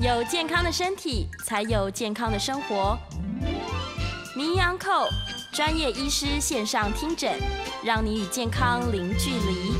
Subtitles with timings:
[0.00, 2.96] 有健康的身体，才有健康的生活。
[4.36, 5.08] 名医 Uncle
[5.52, 7.36] 专业医师线上听诊，
[7.84, 9.72] 让你与健康零距离。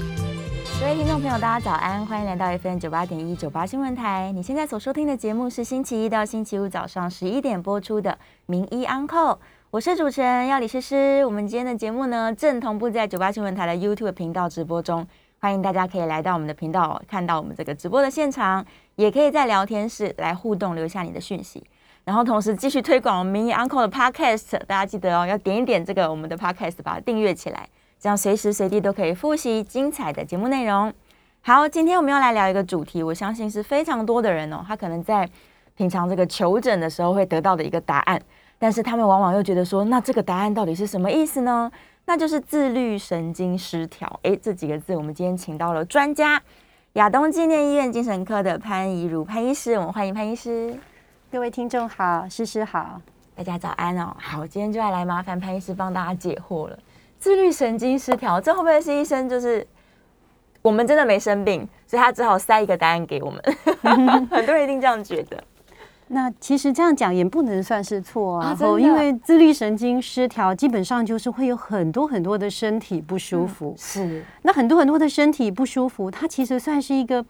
[0.81, 4.33] 各位听众朋友，大家早安，欢迎来到 FM 九八点一九八新闻台。
[4.33, 9.39] 你现在所收听的节目是星期一到星期五早上十一点播出的名医 Uncle，
[9.71, 11.25] 我是主持人要李诗诗。
[11.27, 15.07] 我们今天的节目呢，正同步在九八新闻台的 YouTube 频道直播中，
[15.41, 18.65] 欢迎大家可以来到我们的频道，看到我们这个直播的现场，
[18.97, 21.65] 也可以在聊天室来互动，留下你的讯息。
[22.05, 27.69] 然后同时继续推广我们名医 Uncle 的 Podcast，大家记得哦，要点一点这个我们的 Podcast，把它订阅起来。
[28.01, 30.93] 这样随时随地都可以复习精彩的节目内容。
[31.43, 35.29] 好，今天我们要来聊一个主题，我相信是非常多的人哦，他可能在
[35.77, 38.21] 平常这个求诊的时候会得到的一个答案，
[38.59, 41.71] 但是他们往往又觉得说，那这个答案到底是什么意思呢？
[42.09, 44.19] 那就是自律神经失调。
[44.23, 46.43] 诶，这几个字，我们今天请到了专家，
[46.95, 50.75] 亚东纪念医院精神科的潘怡如潘医师，我们欢迎潘医师。
[51.31, 52.99] 各位听众好，诗诗好，
[53.37, 54.17] 大家早安哦。
[54.19, 56.79] 好，今天就要来麻烦潘医师帮大家解惑了。
[57.19, 59.67] 自律神经失调，这会不会是医生就是
[60.63, 63.43] 我们真的没生病，所以他只好塞一个答案给我们？
[64.31, 65.45] 很多人一定这样觉得。
[66.09, 73.75] 那其实这样讲也不能算是错啊，哦因为自律神经失调基本上就是会有很多很多的身体不舒服。
[73.77, 77.25] 是，那很多很多的身体不舒服，它其实算是一个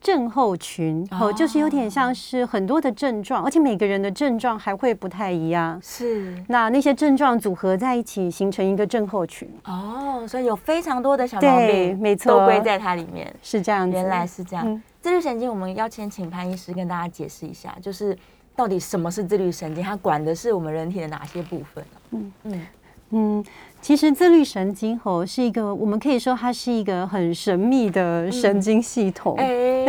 [0.00, 5.78] 症候群哦，就是有点像是很多的症状，而且每个人的症状还会不太一样。
[5.82, 13.30] 是那那些症状组合在一起，形成一个症候群，哦，所以有非常多的小毛对病，没错都归在它里面。
[13.42, 13.94] 是这样子。
[13.94, 14.66] 原来是这样。
[14.66, 18.16] 嗯自律神经，我们要先请潘医师跟大家解释一下，就是
[18.54, 22.00] 到底什么是自律神经，它管的是我们人体的哪些部分呢？
[22.10, 22.66] 嗯嗯，
[23.10, 23.44] 嗯，
[23.80, 29.86] 其实自律神经吼是一个，我们可以说它是一个很神秘的神经系统，哎，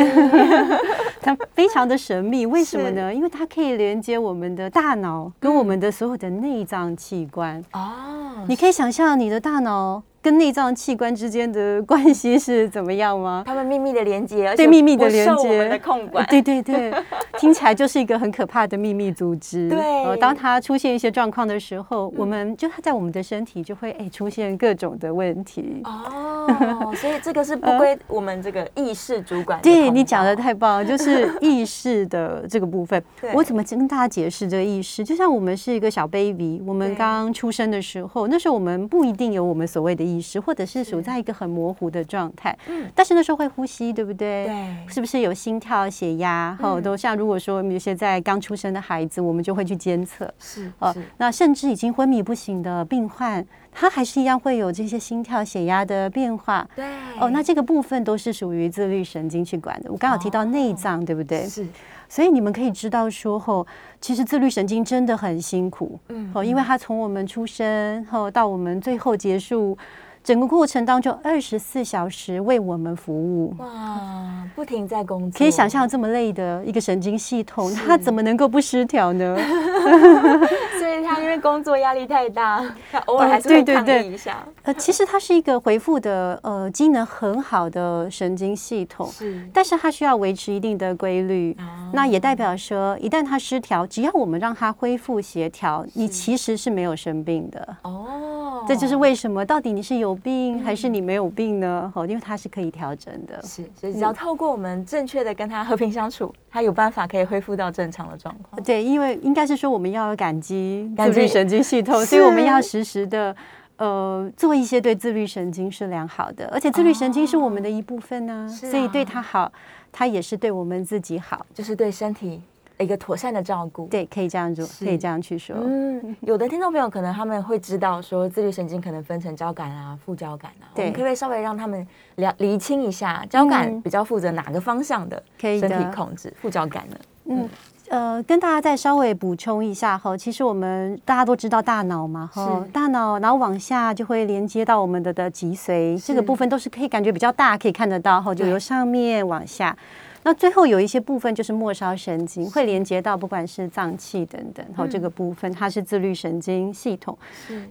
[1.22, 2.46] 它非常的神秘。
[2.46, 3.14] 为什么呢？
[3.14, 7.62] 因为它可以连接我们的大脑跟我们的所有的内脏器官。
[7.74, 13.44] 哦，你可以想象你的大脑跟内脏器官之间的 关系是怎么样吗？
[13.46, 16.26] 他们秘密的连接，而且对秘密的连接我们的控管。
[16.28, 16.94] 对对对，
[17.40, 19.70] 听起来就是一个很可怕的秘密组织。
[19.70, 25.82] 对呃当它出现一些状况的时候，我们就它在我们的身体就会哎出现各种的问题。
[25.84, 33.32] 哦， 所以这个是不归我们这个意识主管的对你讲的太棒了，就是意识的这个部分对。
[33.34, 35.04] 我怎么跟大家解释这个意识？
[35.04, 42.58] 就像我们是一个小 baby，我们刚出生的时候，那时候我们不一定有我们所谓的意识，或者是处在一个很模糊的状态。
[42.68, 44.46] 嗯但是那时候会呼吸，对不对？
[44.46, 46.58] 对是不是有心跳、血压？
[46.60, 50.32] 哈、嗯都像如果说有些在刚出生的孩子，我们就会去监测。
[50.40, 56.68] 是哦是，那甚至已经昏迷不醒的病患，他还是一样会有这些心跳、血压的变化。
[56.76, 56.86] 对
[57.20, 59.92] 哦，那这个部分都是属于自律神经去管的。
[59.92, 61.48] 我刚好提到内脏，对不对？
[61.48, 61.66] 是
[62.10, 63.66] 所以你们可以知道说，吼，
[64.02, 69.78] 其实自律神经真的很辛苦，嗯哦，因为它从我们出生后到我们最后结束，
[70.22, 73.56] 整个过程当中二十四小时为我们服务。
[73.60, 79.38] 哇，不停在工作，可以想象这么累的一个神经系统，它怎么能够不失调呢？
[81.14, 84.38] 他因为工作压力太大，他偶尔哦还是会抗议一下。
[84.64, 91.56] 呃，其实它是一个回复的呃机能很好的神经系统，是但是它需要维持一定的规律。
[91.60, 91.64] 哦
[91.94, 97.76] 那也代表说，一旦它失调，只要我们让它恢复协调，你其实是没有生病的。
[97.82, 101.92] 哦，这就是为什么到底你是有病还是你没有病呢？
[101.94, 103.42] 哦，因为它是可以调整的。
[103.44, 108.64] 是，所以只要透过我们正确的跟他和平相处，他有办法可以恢复到正常的状况。
[108.64, 113.36] 对，因为应该是说我们要有感激自律神经系统，所以我们要时时的。
[113.78, 119.52] 呃，做一些对自律神经是良好的，而且自律神经是我们的一部分啊所以对它好，
[119.92, 121.44] 它也是对我们自己好。
[121.52, 122.40] 就是对身体
[122.78, 125.56] 一个妥善的照顾。，对，可以这样做，可以这样去说。
[125.60, 131.88] 嗯，有的听众朋友可能他们会知道说自律神经可能分成交感啊、副交感啊，我对们可不可以稍微让他们
[132.18, 136.98] 了厘清一下，交感嗯比较负责哪个方向的身体控制，副交感呢？
[137.26, 137.50] 嗯，
[137.92, 149.76] 呃，跟大家再稍微补充一下哈，其实我们大家都知道大脑嘛哈是，大脑然后往下就会连接到我们的的脊髓，这个部分都是可以感觉比较大，可以看得到哈，就由上面往下。
[150.24, 157.18] 那最后有一些部分就是末梢神经，会连接到不管是脏器等等，好、这个部分它是自律神经系统。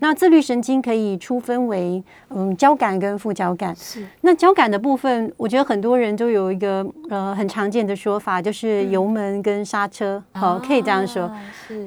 [0.01, 3.75] 那自律神经可以粗分为嗯交感跟副交感。
[3.77, 11.31] 是那交感的部分，我觉得很多人都有一个呃很常见的说法，就是油门跟刹车，好、可以这样说。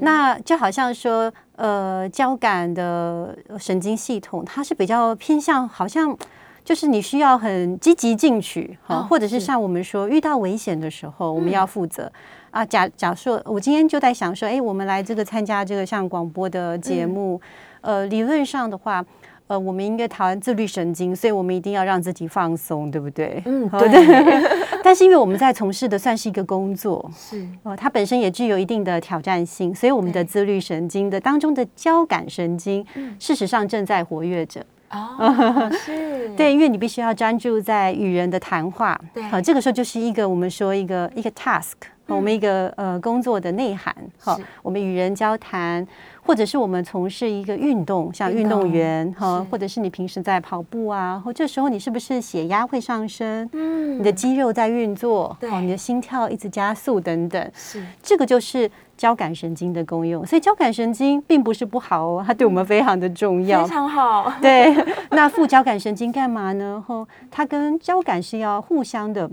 [0.01, 6.17] 那就好像说，呃，交感的神经系统，它是比较偏向，好像
[6.63, 9.45] 就是你需要很积极进取，哈、哦或者是是。
[9.45, 12.11] 像我们说遇到危险的时候，我们要负责。
[12.51, 17.41] 啊，假假设我今天就在想说，哎，我们来这个参加这个像广播的节目，
[17.81, 19.03] 呃，理论上的话，
[19.47, 23.41] 呃，我们应该讨论自律神经，所以我们一定要让自己放松，对不对？
[23.45, 23.89] 嗯，好对，
[24.83, 27.43] 但是因为我们在从事的算是一个工作，是。
[27.63, 33.15] 呃，它本身也具有一定的挑战性，所以我们的自律神经的当中的交感神经，嗯。
[33.19, 34.63] 事实上正在活跃着。
[34.93, 39.23] 哦， 是，对，因为你必须要专注在与人的谈话，对。
[39.23, 41.73] 好，这个时候就是一个我们说一个一个 task，、
[42.07, 45.85] 我们一个呃工作的内涵，好是，我们与人交谈，
[46.25, 53.49] 或者是我们从事一个运动，像运动员哈，或者是你平时在跑步啊，或这时候你是不是血压会上升？
[53.51, 60.25] 嗯你的肌肉在运作，对哦，你的心跳一直加速等等，是这个就是交感神经的功用。
[60.25, 63.69] 所以交感神经并不是不好哦，它对我们非常的重要非。
[63.69, 64.73] 常好， 对，
[65.11, 66.83] 那副交感神经干嘛呢？
[66.87, 69.29] 后，它跟交感是要互相的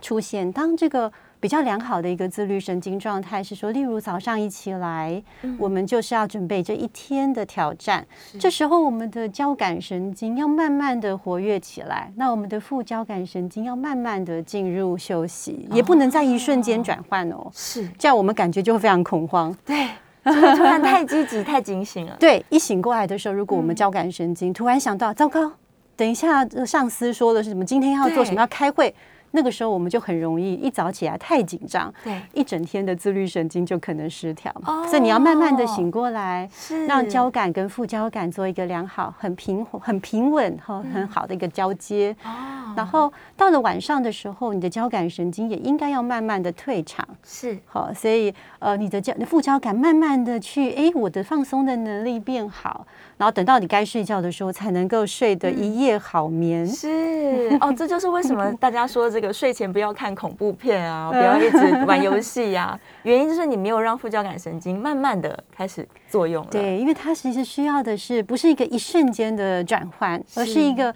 [0.00, 0.52] 出现。
[0.52, 5.22] 当这个比较良好的一个自律神经状态是说，例如早上一起来，
[5.58, 8.04] 我们就是要准备这一天的挑战。
[8.40, 17.48] 这时候，我们的交感神经要慢慢的活跃起来，那我们的副交感神经要慢慢的进入休息，也不能在一瞬间转换哦。
[17.52, 19.54] 是这样我们感觉就会非常恐慌。
[19.64, 19.88] 对，
[20.24, 25.52] 突然太积极、 太警醒了，对，一醒过来的时候，如果我们交感神经突然想到，糟糕，
[25.94, 28.94] 等一下呃上司说的是什么，今天要做什么，要开会，
[29.32, 34.50] 那个时候我们就很容易一早起来太紧张，对，一整天的自律神经就可能失调。
[34.64, 34.86] 哦。
[34.86, 36.86] 所以你要慢慢的醒过来，是。
[36.86, 42.16] 让交感跟副交感做一个良好、很平很平稳和很好的一个交接。
[42.24, 42.74] 哦。
[42.76, 47.06] 然后到了晚上的时候，你的交感神经也应该要慢慢的退场。
[47.24, 47.58] 是。
[47.66, 52.86] 好，所以呃，你的交副交感慢慢的去，哎，我的放松的能力变好，
[53.16, 56.66] 然后等到你该睡觉的时候，才能够睡得一夜好眠。
[56.66, 57.58] 是。
[57.60, 66.50] 哦，这就是为什么 大家说这个睡前不要看恐怖片啊，不要一直玩游戏呀， 原因就是你没有让副交感神经慢慢的开始作用了。
[66.50, 70.94] 对，因为它其实需要的是不是一个一瞬间的转换，而是一个。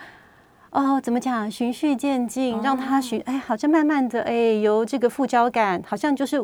[0.70, 1.50] 哦，怎么讲？
[1.50, 6.42] 循序渐进，让它循，哎，好像慢慢的，哎，由这个副交感，好像就是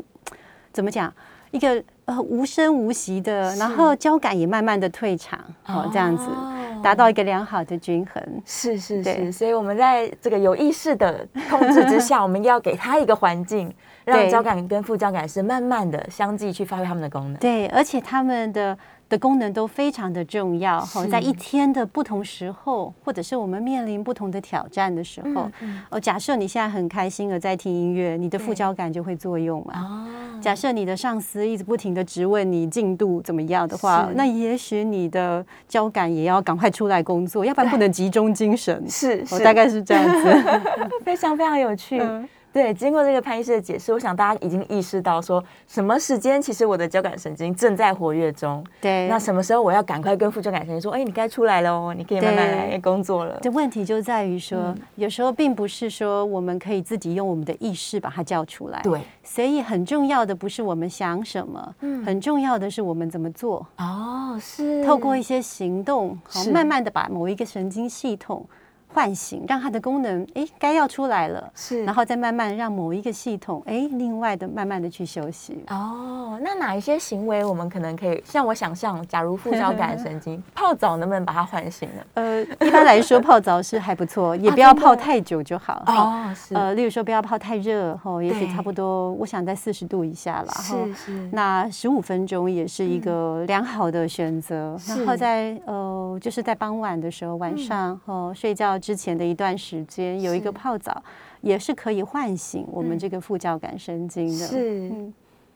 [0.71, 1.11] 怎么讲，
[1.51, 8.23] 一个呃无声无息的，然后交感也慢慢的退场，哦，这样子哦达到一个良好的均衡。
[8.45, 13.73] 是是是，所以我们在这个有意识的控制之下， 我们要给他一个环境，
[14.05, 17.35] 让交感跟副交感是慢慢的相继去发挥他们的功能。
[17.37, 18.77] 对，而且他们的
[19.09, 29.75] 的功能都非常的重要哈，在一天的不同时候，或者是我们面临不同的挑战的时候，嗯哦，假设你现在很开心的在听音乐，你的副交感就会作用嘛。
[29.81, 38.85] 哦，假设你的上司一直不停的质问你进度怎么样的话，那也许你的交感也要赶快出来工作，要不然不能集中精神。
[38.89, 40.61] 是是，我大概是这样子。
[41.03, 41.99] 非常非常有趣。
[41.99, 53.39] 嗯对，经过这个潘医师的解释，我想大家已经意识到说，什么时间其实我的交感神经正在活跃中，对，那什么时候我要赶快跟副交感神经说，哎，你该出来了哦，你可以慢慢来工作了。
[53.43, 58.81] 这问题就在于说，嗯有时候并不是说我们可以自己用我们的意识把它叫出来。
[58.83, 63.67] 对，所以很重要的不是我们想什么，嗯很重要的是我们怎么做。
[63.77, 68.45] 哦，是透过一些行动，好慢慢的把某一个神经系统
[68.93, 75.63] 唤醒，让它的功能哎该要出来了，是，然后再慢慢让某一个系统哎另外的慢慢的去休息。
[75.69, 82.03] 哦，那哪一些行为我们可能可以，像我想象，假如副交感神经 泡澡能不能把它唤醒呢？
[82.15, 85.83] 呃，一般来说泡澡是还不错， 也不要泡太久就好。
[85.87, 90.55] 哈哦，是，呃，例如说不要泡太热，哦，也许差不多，我想在四十度以下啦。
[90.55, 94.77] 吼是是，那十五分钟也是一个良好的选择。
[94.87, 101.03] 然后在呃，就是在傍晚的时候，晚上哦、睡觉之前的一段时间，有一个泡澡，
[101.41, 104.47] 也是可以唤醒我们这个副交感神经的。
[104.47, 105.13] 是嗯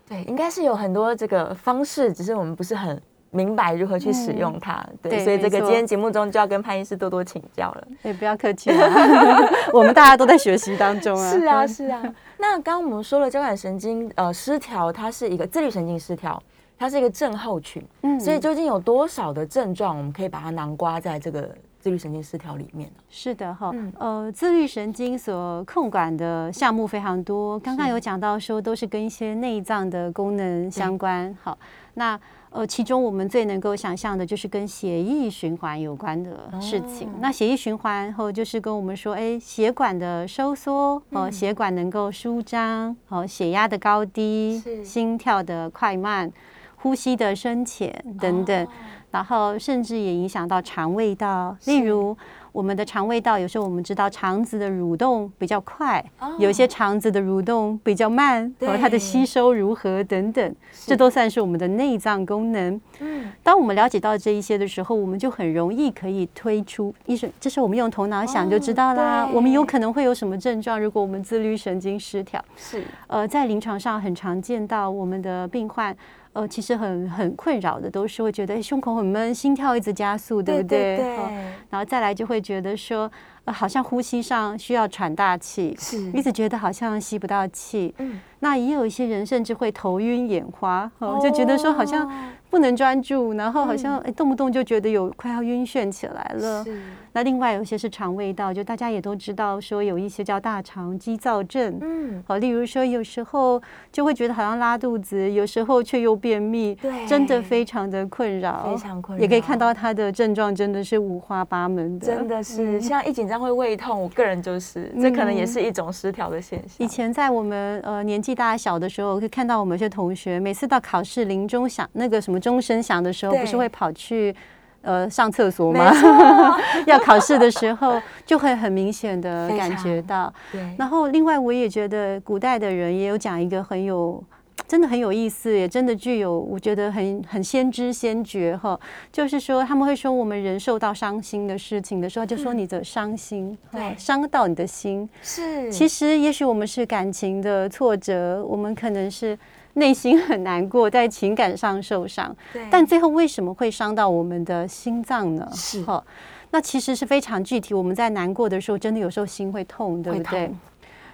[0.09, 3.00] 对，应该是有很多这个方式，只是我们不是很
[3.31, 4.85] 明白如何去使用它。
[5.00, 7.88] 对，对所以这个今天节目中就要跟潘医师多多请教了。
[8.02, 8.91] 也不要客气啊，
[9.73, 11.31] 我们大家都在学习当中啊。
[11.33, 12.02] 是啊，是啊。
[12.37, 16.43] 那刚刚我们说了，交感神经呃失调，它是一个自律神经失调，
[16.76, 17.83] 它是一个症候群。
[18.02, 21.49] 嗯所以究竟有多少的症状，我们可以把它囊括在这个
[21.83, 22.95] 自律神经失调里面呢？
[23.11, 31.37] 是的哈，嗯呃，自律神经所控管的项目非常多，刚刚有讲到说都是跟一些内脏的功能相关。
[31.43, 31.59] 好，
[31.95, 32.19] 那
[32.51, 37.09] 呃，其中我们最能够想象的就是跟血液循环有关的事情。
[37.09, 46.31] 哦那血液循环后就是跟我们说，哎，血管的收缩，哦、嗯血管能够舒张，哦，血压的高低，心跳的快慢。
[46.77, 48.69] 呼吸的深浅等等，哦
[49.12, 51.57] 然后甚至也影响到肠胃道。
[51.66, 52.16] 例如，
[52.50, 60.54] 我们的肠胃道有时候我们知道肠子的蠕动比较快，哦有些肠子的蠕动比较慢，对和它的吸收如何等等，
[60.87, 62.81] 这都算是我们的内脏功能。
[63.00, 69.28] 嗯，当我们了解到这一些的时候，我们就很容易可以推出医生，这是我们用头脑想就知道啦。
[69.33, 70.81] 我们有可能会有什么症状？
[70.81, 75.95] 如果我们自律神经失调，是呃，在临床上很常见到我们的病患，
[76.35, 80.97] 呃，其实很很困扰的，都是会觉得诶胸口很闷，心跳一直加速，对不对？
[80.97, 81.31] 对哦
[81.71, 83.11] 然后再来就会觉得说，
[83.45, 87.95] 呃，好像呼吸上需要喘大气，是一直觉得好像吸不到气。
[87.99, 92.11] 嗯那也有一些人甚至会头晕眼花，哦，就觉得说好像
[92.51, 96.65] 不能专注，然后好像哎动不动就觉得有快要晕眩起来了。
[96.65, 96.83] 是。
[97.15, 101.79] 那另外有一些是肠胃道，就大家也都知道说有一些叫大肠激躁症。
[101.81, 102.25] 嗯。
[102.27, 107.07] 好，例如说，有时候就会觉得好像拉肚子，有时候却又便秘，对。
[107.07, 109.23] 真的非常的困扰，非常困扰。
[109.23, 112.81] 也可以看到他的症状真的是五花八门的，真的是，嗯。
[112.81, 116.77] 像一紧张会胃痛，我个人就是，这可能也是一种失调的现象。
[116.79, 124.35] 以前在我们呃年纪大小的时候，会看到我们有些同学，每次到考试铃钟响那个什么钟声响的时候，不是会跑去
[124.83, 125.93] 呃上厕所吗？
[126.87, 130.33] 要考试的时候，就会很明显的感觉到。
[130.51, 134.23] 对，然后另外我也觉得古代的人也有讲一个很有。
[134.66, 138.78] 真的很有意思，也真的具有我觉得很很先知先觉哈，
[139.12, 143.57] 就是说他们会说我们人受到伤心的事情的时候，就说你的伤心，
[143.99, 145.09] 伤到你的心。
[145.23, 149.38] 是，其实也许我们是感情的挫折，我们可能是
[149.75, 155.49] 内心很难过，在情感上受伤，对但最后为什么会伤到我们的心脏呢？
[155.54, 156.02] 是哈，
[156.50, 157.75] 那其实是非常具体。
[157.75, 160.59] 我们在难过的时候，真的有时候心会痛，对不对痛？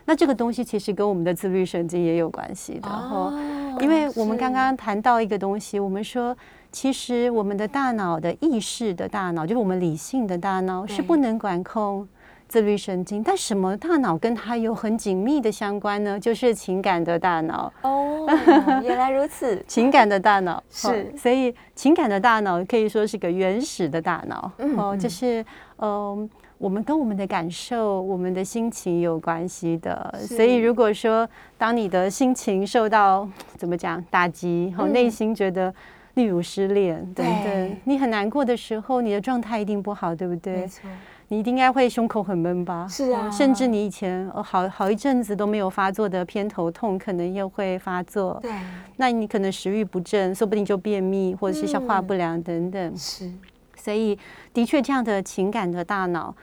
[0.08, 3.08] 那这个东西其实跟我们的自律神经也有关系的哈。
[3.12, 6.36] 哦因为我们刚刚谈到一个东西，我们说，
[6.72, 12.08] 其实我们的大脑的意识的大脑，就是我们理性的大脑，是不能管控
[12.48, 13.22] 自律神经。
[13.22, 16.18] 但什么大脑跟它有很紧密的相关呢？
[16.18, 17.72] 就是情感的大脑。
[17.82, 18.26] 哦，
[18.82, 25.44] 原来如此，情感的大脑 是哦所以情感的大脑可以说是个原始的大脑嗯哦，嗯就是
[25.76, 26.28] 嗯。
[26.58, 34.92] 我们跟我们的感受、我们的心情有关系的，所以如果说当你的心情受到怎么讲打击，哦，嗯。
[34.92, 35.72] 内心觉得，
[36.14, 37.44] 例如失恋等对。
[37.44, 40.66] 等，你很难过的时候，你的状态一定不好，对不没对？
[40.66, 40.90] 错，
[41.28, 42.88] 你一定应该会胸口很闷吧？
[42.90, 43.28] 是啊。
[43.28, 48.36] 哦甚至你以前哦好好一阵子都没有发作的偏头痛，可能又会发作。
[48.42, 48.50] 对，
[48.96, 52.06] 那你可能食欲不振，说不定就便秘或者是消化嗯。
[52.06, 52.96] 不良等等。
[52.96, 53.30] 是
[53.78, 54.18] 所以，
[54.52, 56.34] 的确，这样的情感的大脑，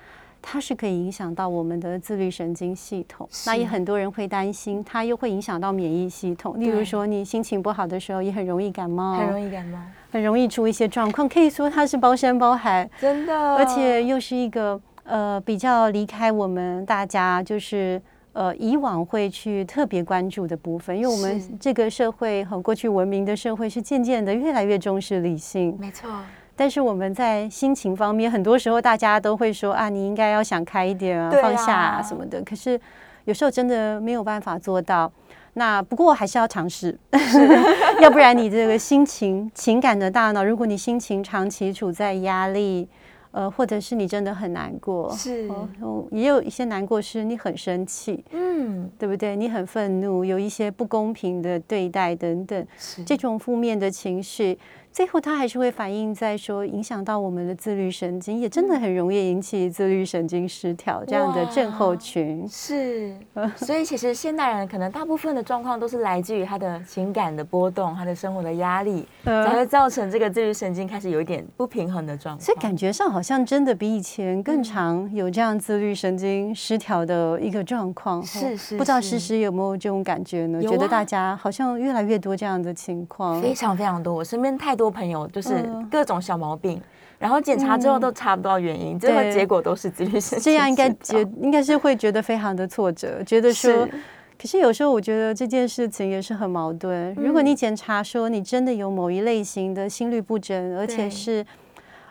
[0.41, 3.27] 它是可以影响到我们的自律神经系统。
[3.45, 6.59] 那也很多人会担心，它又会影响到免疫系统。
[6.59, 9.79] 例如说，你心情不好的时候，也很容易感冒，很容易感冒，
[10.11, 11.27] 很容易出一些状况。
[11.27, 18.01] 可以说它是包山包海， 真的，而且又是一个呃比较离开我们大家就是。
[18.35, 26.09] 呃，以往会去特别关注的部分，因为我们这个社会和过去文明的社会是渐渐的越来越重视理性，没错，
[26.55, 32.41] 但是我们在心情方面，很多时候大家都会说啊，你应该要想开一点啊，啊放下啊什么的。
[32.43, 32.79] 可是
[33.25, 35.11] 有时候真的没有办法做到。
[35.57, 36.97] 那不过还是要尝试，
[38.01, 42.85] 要不然你这个心情、情感的大脑，如果你心情长期处在压力，
[43.31, 49.33] 呃，或者是你真的很难过，是哦哦也有一些难过是你很生气，嗯，对不对？
[49.37, 52.67] 你很愤怒，有一些不公平的对待等等。
[53.05, 54.59] 这种负面的情绪，
[54.95, 62.47] 最后它还是会反映在说影响到我们的自律神经，也真的很容易引起自律神经失调这样的症候群。
[62.47, 63.13] 是，
[63.57, 72.41] 所以其实现代人可能大部分的状况都是来自于他的情感的波动，他的生活的压力，呃才会造成这个自律神经开始有一点不平衡的状况。
[72.41, 78.21] 所以感觉上好像真的比以前更常有这样自律神经失调的一个状况。
[78.21, 80.59] 哦是是不知道诗诗有没有这种感觉呢？
[80.59, 83.41] 啊觉得大家好像越来越多这样的情况。
[83.41, 85.87] 非常非常多，我身边太多朋友就是嗯。
[85.91, 86.81] 各种小毛病，
[87.19, 93.91] 然后检查之后都查不到原因，最后结果都是自律神经这样应该觉应该是会觉得非常的挫折，觉得说是，
[94.37, 97.13] 可是有时候我觉得这件事情也是很矛盾。
[97.15, 97.45] 如果嗯。
[97.45, 101.45] 你检查说你真的有某一类型的心律不整，而且是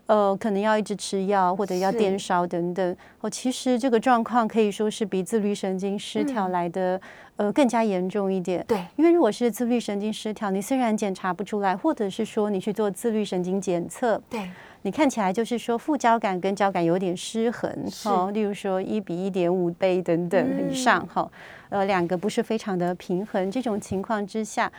[0.06, 1.98] 呃可能要一直吃药或者要是。
[1.98, 6.52] 电烧等等，哦，其实这个状况可以说是比自律神经失调嗯。
[6.52, 7.00] 来的、
[7.36, 8.64] 呃更加严重一点。
[8.68, 8.84] 对。
[8.96, 14.50] 因为如果是自律神经失调，你虽然检查不出来，或者是说你去做自律神经检测，对。
[14.82, 17.70] 你看起来就是说副交感跟交感有点失衡，
[18.04, 21.30] 哈哦，例如说一比一点五倍等等嗯以上，哈、
[21.70, 24.70] 呃，两个不是非常的平衡，这种情况之下。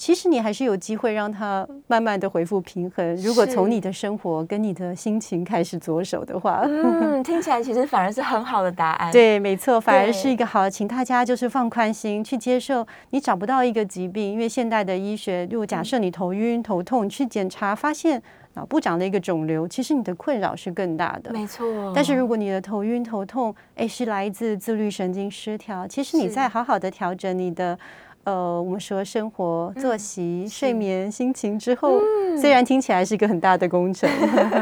[0.00, 3.14] 其实你还是有机会让它慢慢的恢复平衡。
[3.16, 9.12] 如果从你的生活跟你的心情开始着手的话，嗯，听起来其实反而是很好的答案。
[9.12, 18.22] 对，没错，反而是一个好，请大家就是放宽心去接受，你找不到一个疾病，因为现代的医学，如果假设你头晕头痛去检查，发现
[18.54, 21.30] 脑部长了一个肿瘤，其实你的困扰是更大的。
[21.30, 21.92] 没错。
[21.94, 27.78] 但是如果你的头晕头痛，哎，是来自自律神经失调，其实你在好好的调整你的。
[28.30, 32.00] 呃，我们说生活作息、睡眠、心情之后，
[32.40, 34.08] 虽然听起来是一个很大的工程，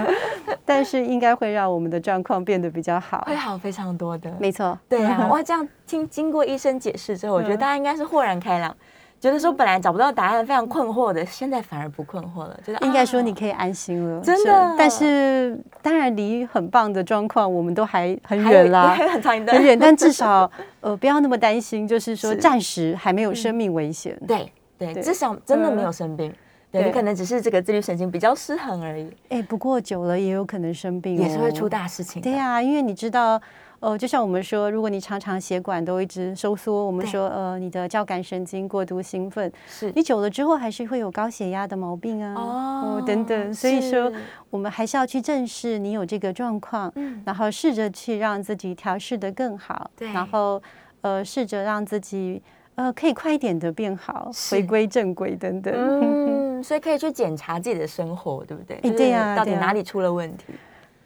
[0.65, 4.35] 但是应该会让我们的状况变得比较好，会好非常多的。
[4.41, 8.75] 没错，对啊，哇，这样听经过医生解释之后，我觉得大家应该是豁然开朗。
[9.21, 12.59] 觉得说本来找不到答案，非常困惑的，现在反而不困惑了。
[12.65, 14.75] 觉得应该说你可以安心了，真的。
[14.79, 19.77] 但是当然离很棒的状况，我们都还很远啦，还很长一段，很远。
[19.81, 20.49] 但至少
[20.81, 24.17] 呃不要那么担心，就是说暂时还没有生命危险。
[24.27, 26.33] 对对，至少真的没有生病。
[26.71, 29.11] 对你可能只是这个自律神经比较失衡而已。
[29.31, 32.23] 哎，不过久了也有可能生病，也是会出大事情。
[32.23, 33.41] 对呀，因为你知道。
[33.81, 43.55] 哦，就像我们说，如果你常常血管都一直收缩，我们说呃，你的交感神经过度兴奋，是你久了之后还是会有高血压的毛病啊，哦等等。
[43.55, 44.13] 所以说，
[44.51, 46.93] 我们还是要去正视你有这个状况，
[47.25, 50.61] 然后试着去让自己调试的更好，然后
[51.03, 52.43] 呃，试着让自己
[52.75, 55.73] 呃可以快一点的变好，回归正轨等等。
[55.73, 58.77] 嗯， 所以可以去检查自己的生活，对不对？
[58.83, 60.47] 哎，对呀，到底哪里出了问题？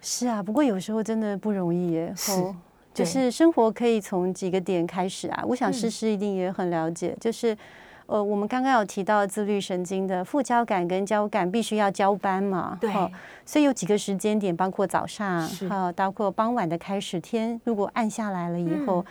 [0.02, 2.12] 是啊，不过有时候真的不容易耶。
[2.16, 2.32] 是，
[2.92, 5.44] 就是生活可以从几个点开始啊。
[5.46, 7.56] 我想诗诗一定也很了解，就是
[8.06, 12.76] 呃，我们刚刚有提到自律神经的副交感跟交感必须要交班嘛。
[12.80, 12.92] 对。
[13.46, 19.06] 所以有几个时间点，包括早上，哈，包括傍晚的开始，天如果暗下来了以后，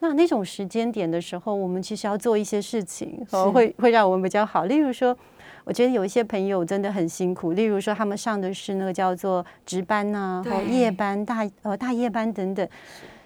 [0.00, 4.64] 那那种时间点的时候，我们其实要做一些事情，会会让我们比较好。
[4.64, 5.16] 例如说。
[5.64, 12.68] 我觉得有一些朋友真的很辛苦，例如说他们上的是那个叫做值班呐，或夜班、大呃大夜班等等，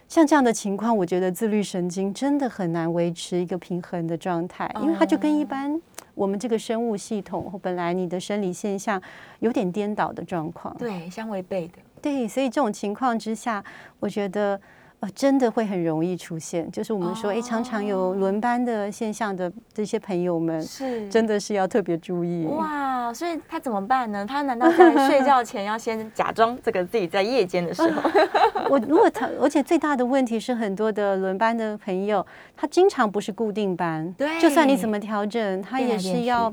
[0.08, 5.80] 像这样的情况，我觉得自律神经真的很难维持一个平衡的状态，因为它就跟一般
[6.14, 9.00] 我们这个生物系统本来你的生理现象
[9.40, 13.64] 有点颠倒的状况，对，相违背的，对，所以这种情况之下，
[14.00, 14.60] 我觉得。
[15.00, 22.46] 呃，真的会很容易出现，就是我们说，哎，常常有轮班的现象的这些朋友们，是真的是要特别注意。
[22.46, 24.24] 哇，所以他怎么办呢？
[24.26, 28.10] 他难道在睡觉前要先假装这个自己在夜间的时候？
[28.70, 36.52] 我如果他，而且最大的问题是，很多的轮班的朋友，他经常不是固定班，对，就算你怎么调整，他也是要。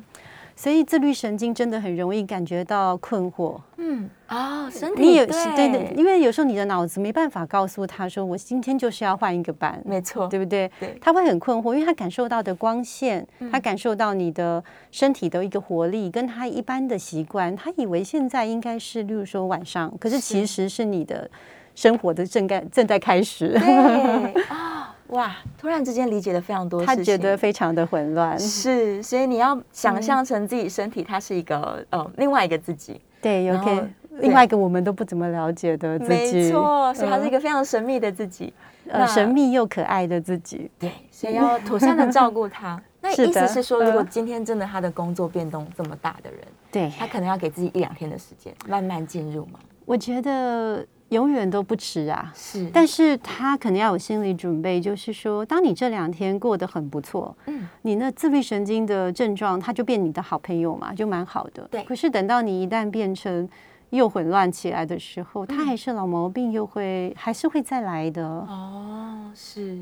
[0.55, 3.59] 所以自律神经真的很容易感觉到困惑。
[3.77, 10.71] 嗯，哦，身体有对对，因为有时候你的脑子没办法告诉他说，我今天就是要换一个班，没错，对不对？
[10.79, 21.29] 对，他会很困惑，因为他感受到的光线，他感受到你的身体的一个活力，跟他一般的习惯，他以为现在应该是，例如说晚上，可是其实是你的
[21.75, 23.59] 生活的正该正在开始。
[25.13, 25.35] 哇！
[25.57, 28.37] 突然之间理解了非常多，他觉得非常的混乱。
[28.37, 32.99] 是，所以你要想象成自己身体，它是一个呃另外一个自己。
[33.21, 33.87] 对，OK，
[34.19, 36.09] 另外一个我们都不怎么了解的自己。
[36.09, 38.53] 没错，所以它是一个非常神秘的自己，
[38.89, 40.69] 呃，神秘又可爱的自己。
[40.77, 42.81] 对，所以要妥善的照顾他。
[42.99, 46.39] 那意思是说，如果今天真的他的工作变动这么大的人，
[46.71, 49.59] 对他可能要给自己一两天的时间，慢慢进入嘛？
[49.85, 50.85] 我觉得。
[51.13, 52.31] 永远都不迟啊！
[52.35, 61.65] 是，但是他可能要有心理准备，就是说，当你这两天过得很不错，嗯，你那自律神经的症状，他就变你的好朋友嘛，就蛮好的。
[61.71, 61.83] 对。
[61.83, 63.47] 可是等到你一旦变成
[63.91, 68.27] 又混乱起来的时候，他还是老毛病，又会还是会再来的。
[68.27, 69.79] 哦，是。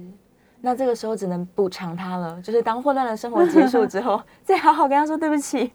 [0.60, 5.72] 那这个时候只能补偿他了，就是当混乱的生活结束之后， 再好好跟他说对不起。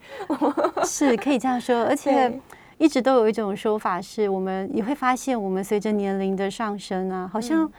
[0.85, 2.38] 是可以这样说，而且。
[2.79, 7.71] 一直都有一种说法，是我们也会发现，我们随着年龄的上升啊，好像。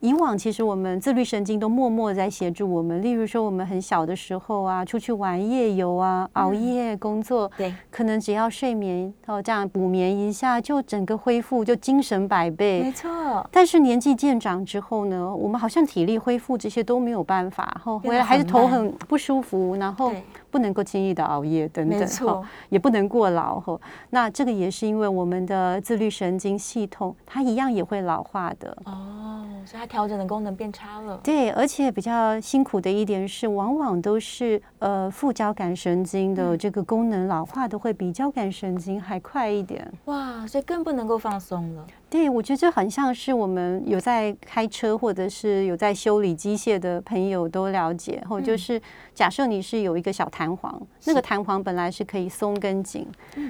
[0.00, 13.48] 以往其实我们自律神经都默默在协助我们，例如说我们很小的时候啊，出去玩夜游啊，熬夜工作，对，可能只要睡眠哦这样补眠一下，就整个恢复就精神百倍，没错。
[13.50, 20.12] 但是年纪渐长之后呢，我们好像体力恢复这些都没有办法，后回来还是头很不舒服，然后
[20.54, 23.80] 不能够轻易的熬夜等等，哈，也不能过劳哈。
[24.10, 29.94] 那这个也是因为我们的自律神经系统它一样也会老化的哦，所以它。
[29.94, 39.88] 调整的功能变差了，对，而且比较辛苦的一点是，往往都是呃副交感神经的这个功能老化的会比交感神经还快一点。
[40.06, 41.86] 哇，所以更不能够放松了。
[42.14, 48.80] 对，我觉得这很像是我们有在开车或者是有在修理机械的朋友都了解，或就是
[49.12, 53.04] 假设你是有一个小弹簧，那个弹簧本来是可以松跟紧，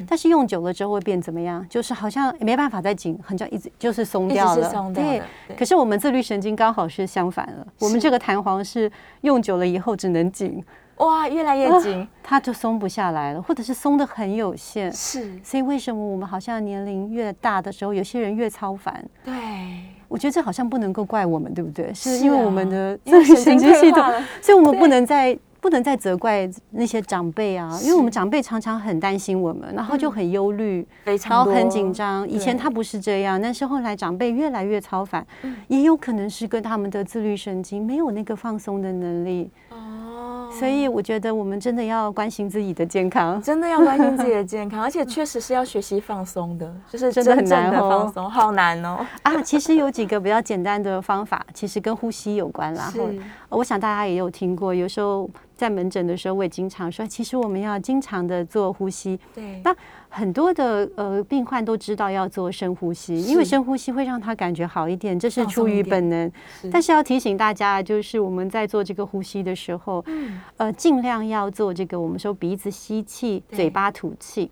[0.08, 1.62] 但是用久了之后会变怎么样？
[1.68, 4.92] 就是好像没办法再紧，很像一直就是松掉了。
[4.94, 5.20] 对，
[5.54, 10.64] 可是我们自律神经刚好是相反了，我们这个弹簧是用久了以后只能紧。
[10.98, 14.92] 哇，越来越紧，它就松不下来了，或者是松的很有限。
[14.92, 19.04] 是，所以为什么我们好像年龄越大的时候，有些人越超凡？
[19.24, 19.34] 对，
[20.08, 21.92] 我觉得这好像不能够怪我们，对不对？
[21.92, 24.02] 是因为我们的神经系统，
[24.40, 30.86] 所以我们不能再不能再责怪那些长辈啊，因为我们长辈常常很担心我们，然后就很忧虑，
[31.28, 32.28] 然后很紧张。
[32.28, 35.26] 以前他不是这样，但是后来长辈越来越超凡，
[35.66, 39.50] 也有可能是跟他们的自律神经没有那个放松的能力。
[40.52, 49.04] 所以我觉得我们真的要关心自己的健康，真的要关心自己的健康， 而且确实是要学习放松的，就是真正的放松，好难哦。
[49.22, 52.90] 啊，其实有几个比较简单的方法，其实跟呼吸有关啦。
[52.92, 53.00] 是，
[53.48, 55.28] 我想大家也有听过，有时候。
[55.56, 59.16] 在门诊的时候，我也经常说，其实我们要经常的做呼吸。
[59.32, 59.72] 对，那
[60.14, 66.30] 很多的呃病患都知道要做深呼吸，因为深呼吸会让他感觉好一点，这是出于本能。
[66.70, 70.04] 但是要提醒大家，就是我们在做这个呼吸的时候，
[70.56, 74.48] 呃，尽量要做这个我们说鼻子吸气，嘴巴吐气。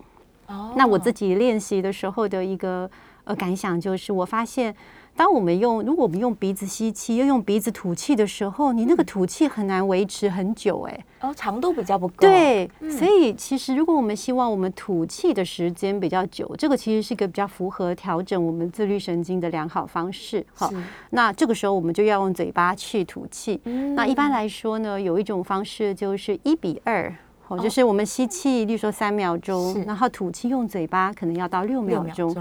[0.49, 2.91] 哦，那我自己练习的时候的一个
[3.23, 4.75] 呃感想就是，我发现。
[5.15, 12.15] 当我们用，如果我们用鼻子吸气，又用鼻子吐气的时候，你那个吐气很难维持很久，哎，哦，长度比较不够。
[12.21, 20.45] 对，所以其实如果我们希望我们吐气的时间比较久，这个其实是一个比较符合调整我们自律神经的良好方式。
[20.55, 20.73] 好，
[21.11, 23.61] 那这个时候我们就要用嘴巴去吐气。
[23.95, 27.15] 那一般来说呢，有一种方式就是一比二。
[27.59, 32.35] 就是我们吸气，例如说三秒钟，然后吐气用嘴巴可能要到六秒钟，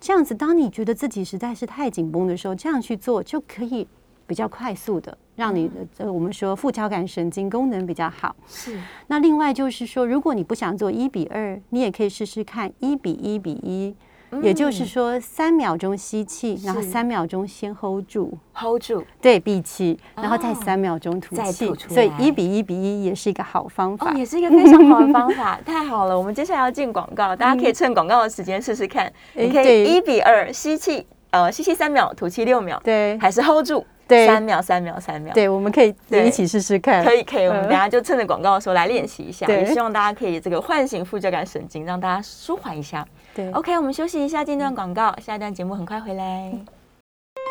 [0.00, 0.34] 这样子。
[0.34, 3.86] 当你觉得自己实在是太紧绷的时候，这样去做就可以
[4.26, 8.34] 比较快速的让你的呃我们说副交感神经功能比较好。
[8.46, 8.78] 是。
[9.08, 13.94] 那另外就是说，如果你不想做一比二，你也可以试试看一比一比一。
[14.42, 26.18] 也就是说，三秒钟吸气，然后三秒钟先 hold 住，hold 住，对，闭气，然后再三秒钟吐气，所以一比一比一也是一个好方法，也是一个非常好的方法， 太好了。
[26.18, 33.84] 我们接下来要进广告，大家可以趁广告的时间试试看，你可以一比二吸气，呃，吸气三秒，吐气六秒，对，还是 hold 住。
[34.06, 35.32] 对，三秒，三秒，三秒。
[35.32, 37.02] 对，我们可以一起试试看。
[37.02, 37.46] 可以，可以。
[37.46, 43.02] 我们等下就趁着广告的时候来练习一下，也希望大家可以这个唤醒副交感神经，让大家舒缓一下。
[43.34, 46.52] 对，OK，我们休息一下，间段广告，下一段节目很快回来。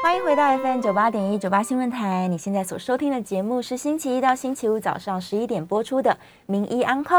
[0.01, 6.11] 欢迎回到 FM 九八点一九八新闻台，你现在所收听的节目是星期一到星期五早上十一点播出的
[6.45, 7.17] 《名医安后》，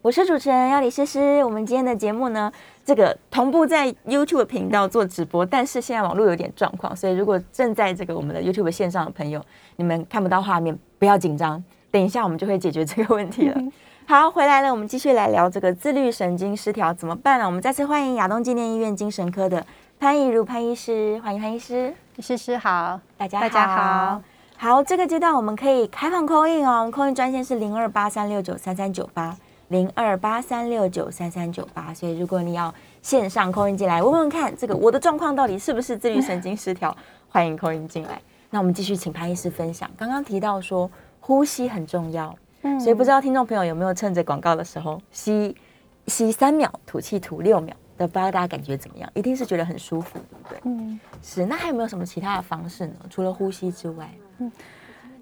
[0.00, 1.42] 我是主持人要李诗诗。
[1.44, 2.52] 我们今天的节目呢？
[2.84, 13.60] 这个同步在 YouTube 频道做直播，但是现在网络有点状况，所以如果正在这个我们的 YouTube 线上的朋友，你们看不到画面，不要紧张，等一下我们就会解决这个问题了。
[14.06, 17.46] 好，回来了，我们继续来聊这个自律神经失调怎么办呢？
[17.46, 19.64] 我们再次欢迎亚东纪念医院精神科的
[19.98, 24.22] 潘怡如潘医师，欢迎潘医师，师师好，大家大家好，
[24.58, 29.36] 好，这个阶段我们可以开放 call in 哦，call in 专线是零二八三六九三三九八。
[29.68, 36.94] 零二八三六九三三九八，所以如果你要线上扣音进来，问问看这个我的状况到底是不是自律神经失调，
[37.30, 38.20] 欢迎扣音进来。
[38.50, 39.90] 那我们继续请潘医师分享。
[39.96, 40.88] 刚刚提到说
[41.18, 45.56] 呼吸很重要，嗯，所以不知道听众朋友有没有趁着广告的时候吸
[46.08, 49.08] 吸三秒，吐气吐六秒的，不知道大家感觉怎么样？
[49.14, 50.58] 一定是觉得很舒服，对不对？
[50.64, 51.46] 嗯，是。
[51.46, 52.96] 那还有没有什么其他的方式呢？
[53.08, 54.50] 除了呼吸之外，嗯。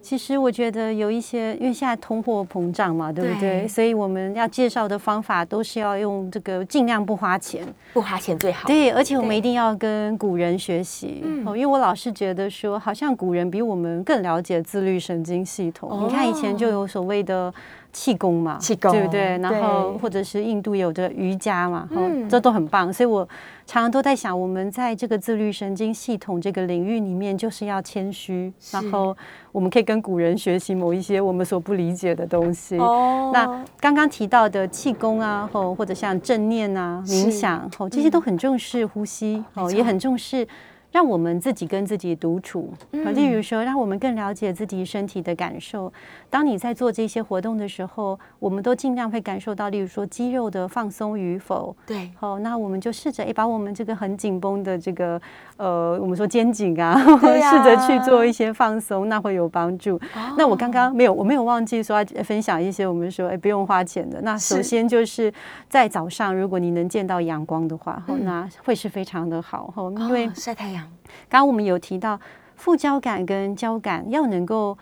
[0.03, 3.67] 其实我觉得有一些，因为现在通货膨胀嘛，对不对？
[3.69, 8.67] 所以我们要介绍的方法都是要用这个尽量不花钱，不花钱最好。
[8.67, 16.05] 对，而且我们一定要跟古人学习，嗯，因为我老是觉得说，好像古人比我们更了解自律神经系统。
[16.05, 17.55] 你看以前就有所谓的。
[17.93, 19.39] 气功嘛，气功对不对？
[19.39, 22.91] 然后或者是印度有的瑜伽嘛，嗯，这都很棒。
[22.93, 23.29] 所以我
[23.67, 29.15] 常常都在想，我们在这个自律神经系统这个领域里面，就是要谦虚，然后
[29.53, 32.79] 我们可以跟古人学习某一些我们所不理解的东西。
[32.79, 40.49] 哦，那刚刚提到的气功啊，或或者像正念啊、冥想，哦，这些都很重视呼吸，哦，也很重视。
[40.93, 45.91] 让我们自己跟自己独处，例如说，让我们更了解自己身体的感受。
[46.29, 51.75] 当你在做这些活动的时候，我们都尽量会感受到，例如说肌肉的放松与否。
[51.87, 55.21] 对，好，那我们就试着诶，把我们这个很紧绷的这个
[55.57, 59.99] 呃，我们说肩颈啊，试着去做一些放松，那会有帮助。
[60.37, 64.21] 那我刚刚没有，我没有忘记说要分享一些我们说诶不用花钱的。
[64.21, 65.33] 那首先就是
[65.71, 69.73] 在早上，如果你能见到阳光的话，那会是非常的好。
[69.75, 70.82] 哈，因为晒太阳。
[71.29, 72.19] 刚刚我们有提到
[72.57, 74.77] 副交感跟交感要能够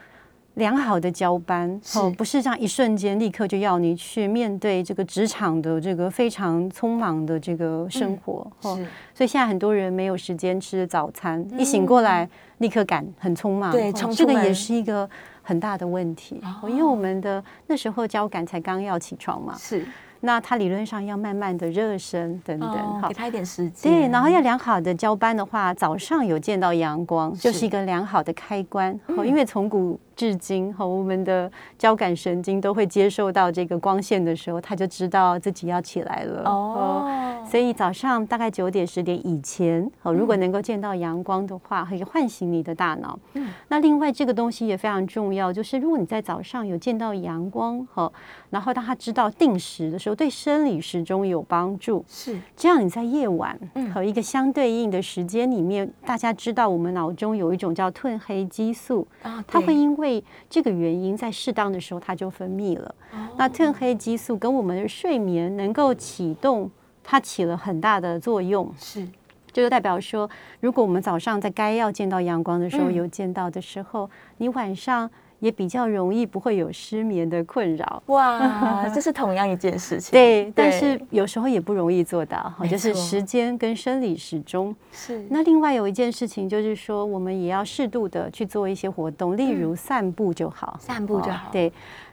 [0.55, 8.79] 良好的交班，哦，不是这样一瞬间立刻就要你去面对这个职场的这个非常匆忙的这个生活，哦，
[9.15, 15.09] 所以现在很多人没有时间吃早餐，一醒过来立刻赶很匆忙，对，这个也是一个
[15.41, 19.87] 很大的问题，因为我们的那时候交感才刚要起床嘛，是。
[20.21, 23.93] 那它理论上要慢慢的热身等等，好，给他一点时间。
[23.93, 28.99] 对，然后要良好的交班的话，早上有见到阳光，就是一个良好的开关。
[29.17, 29.99] 好，因为从古。
[30.21, 37.43] 至今哈，我们的交感神经都会接受到这个光线的时候，他就知道自己要起来了哦。
[37.51, 43.19] 所以早上大概九点十点以前，哦，如果能够见到阳光的话，可以唤醒你的大脑。
[43.33, 43.49] 嗯。
[43.69, 48.13] 那另外这个东西也非常重要，就是如果你在早上有见到阳光，哈，
[48.51, 52.05] 然后当他知道定时的时候，对生理时钟有帮助。
[52.07, 52.39] 是。
[52.55, 53.59] 这样你在夜晚
[53.95, 60.10] 和一个相对应的时间里面，大家知道我们脑中有一种叫褪黑激素啊，它会因为
[60.49, 62.95] 这个原因在适当的时候它就分泌了。
[63.37, 66.71] 那褪黑激素跟我们的睡眠能够启动，
[67.05, 68.73] 它起了很大的作用。
[68.79, 69.07] 是，
[69.53, 70.29] 这就代表说，
[70.61, 75.11] 如果我们早上在该要见到阳光的时候有见到的时候，你晚上。
[75.41, 80.13] 也比较容易不会有失眠的困扰哇， 这是同样一件事情。
[80.13, 84.75] 对，但是有时候也不容易做到，就是时间跟生理时钟。
[84.93, 85.27] 是。
[85.29, 91.49] 那另外有一件事情就是说，我们也要适度的去做一些活动，例如散步就好，散步就好。
[91.51, 91.73] 对。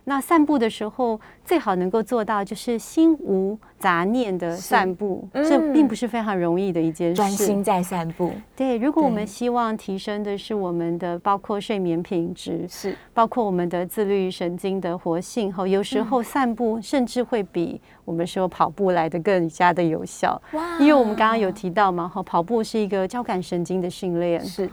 [0.10, 7.15] 那散步的时候，最好能够做到就是心无杂念的散步，这并不是非常容易的一件事。
[7.15, 8.32] 专心在散步。
[8.56, 20.41] 对，如果我们希望提升的是我们的包括睡眠品质，是包括我们的自律神经的活性，哈，有时候散步甚至会比我们说跑步来的更加的有效。
[20.54, 20.80] 哇！
[20.80, 24.70] 因为我们刚刚有提到嘛，哈，跑步是一个交感神经的训练，是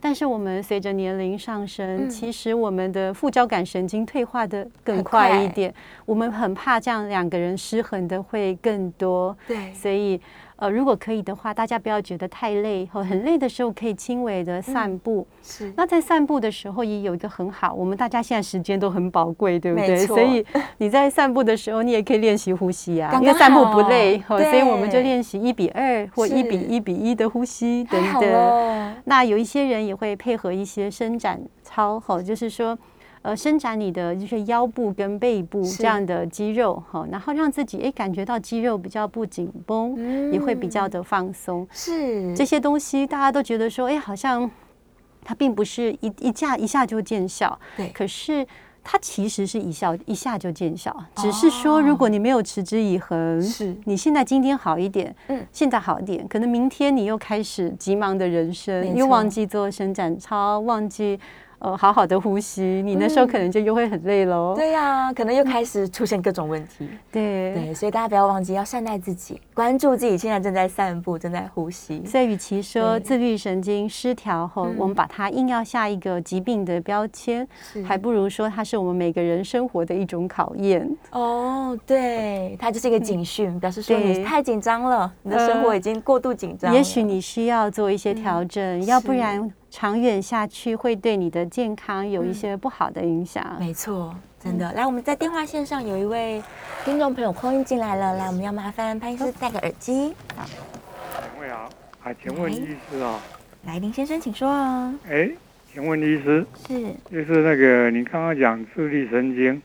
[0.00, 5.72] 但是我们随着年龄上升，其实我们的副交感神经退化的更快一点，
[6.06, 9.36] 我们很怕这样两个人失衡的会更多。
[9.46, 10.20] 对，所以。
[10.60, 15.26] 呃，如果可以的话，大家不要觉得太累，哦，很累的时候可以轻微的散步。
[15.42, 15.72] 是。
[15.74, 19.96] 那在散步的时候也有一个很好，我们大家现在时间都很宝贵，对不对？
[20.06, 20.44] 所以
[20.76, 28.94] 你在散步的时候，你也可以练习呼吸啊，因为散步不累，所以我们就练习一比二或一比一比一的呼吸等等。
[29.06, 32.78] 那有一些人也会配合一些伸展操，哈，就是说。
[33.22, 41.68] 呃，伸展你的就是腰部跟背部这样的肌肉哈，然后让自己哎感觉到肌肉比较不紧绷，也会比较的放松。
[41.70, 42.34] 是。
[42.34, 44.50] 这些东西大家都觉得说，哎，好像
[45.22, 47.58] 它并不是一一下一下就见效。
[47.76, 48.46] 对，可是
[48.82, 53.76] 它其实是一效一下就见效，只是说如果你没有持之以恒，是。
[53.84, 61.20] 你现在今天好一点，嗯，现在好一点，可能明天你又开始急忙的人生，又忘记做伸展操，忘记。
[61.60, 64.54] 呃，好好的呼吸，你那时候可能就又会很累喽。
[64.56, 66.88] 对呀，可能又开始出现各种问题。
[67.12, 72.02] 对对，所以大家不要忘记要善待自己，关注自己现在正在散步，正在呼吸。
[72.06, 77.46] 所以，与其说自律神经失调后，我们把它硬要下一个疾病的标签，
[77.84, 80.88] 还不如说它是我们每个人生活的一种考验。
[81.10, 86.72] 哦，对，它就是一个警讯，表示说你太紧张了，你的生活已经过度紧张。
[86.72, 89.52] 也许你需要做一些调整，要不然。
[89.70, 93.56] 长远下去会对你的健康有一些不好的影响。
[93.60, 94.72] 没错，真的。
[94.72, 96.42] 来，我们在电话线上有一位
[96.84, 100.12] 听众朋友空音进来了，来，我们要麻烦潘医师戴个耳机。
[100.36, 100.44] 好，
[101.12, 101.70] 两位好，
[102.02, 103.20] 啊，请问医师啊，
[103.64, 104.92] 来，林先生请说啊。
[105.08, 105.30] 哎，
[105.72, 109.62] 请问医师是，就是那个你刚刚讲自律神经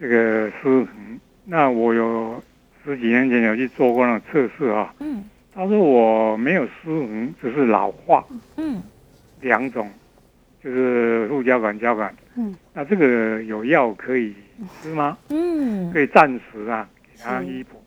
[0.00, 2.42] 这个失衡，那我有
[2.84, 5.22] 十几年前有去做过那个测试啊，嗯，
[5.54, 8.24] 他说我没有失衡，只是老化，
[8.56, 8.82] 嗯。
[9.46, 9.88] 两种，
[10.62, 12.12] 就是副交感、交感。
[12.34, 14.34] 嗯，那这个有药可以
[14.82, 15.16] 吃吗？
[15.30, 17.80] 嗯，可以暂时啊，给他医补。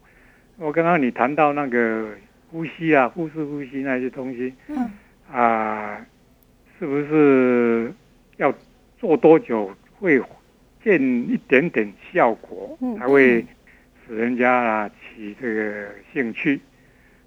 [0.57, 2.09] 我刚刚你谈到那个
[2.49, 4.89] 呼吸啊，腹式呼吸那些东西，嗯，
[5.31, 6.03] 啊，
[6.79, 7.93] 是不是
[8.37, 8.53] 要
[8.97, 10.21] 做多久会
[10.83, 13.45] 见一点点效果，才会
[14.07, 16.59] 使人家啊起这个兴趣？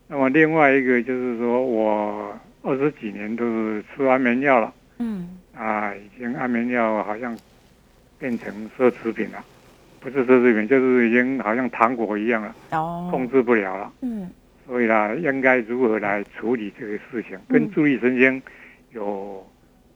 [0.08, 2.34] 那么另外一个就是说我。
[2.62, 4.72] 二十几年都是吃安眠药了。
[4.98, 5.38] 嗯。
[5.56, 7.36] 啊，已经安眠药好像
[8.18, 9.44] 变成奢侈品了，
[10.00, 12.54] 不是奢侈品，就是已经好像糖果一样了。
[12.70, 13.08] 哦。
[13.10, 13.92] 控制不了了。
[14.00, 14.30] 嗯。
[14.66, 17.38] 所以啦，应该如何来处理这个事情？
[17.48, 18.40] 跟注意神经
[18.92, 19.44] 有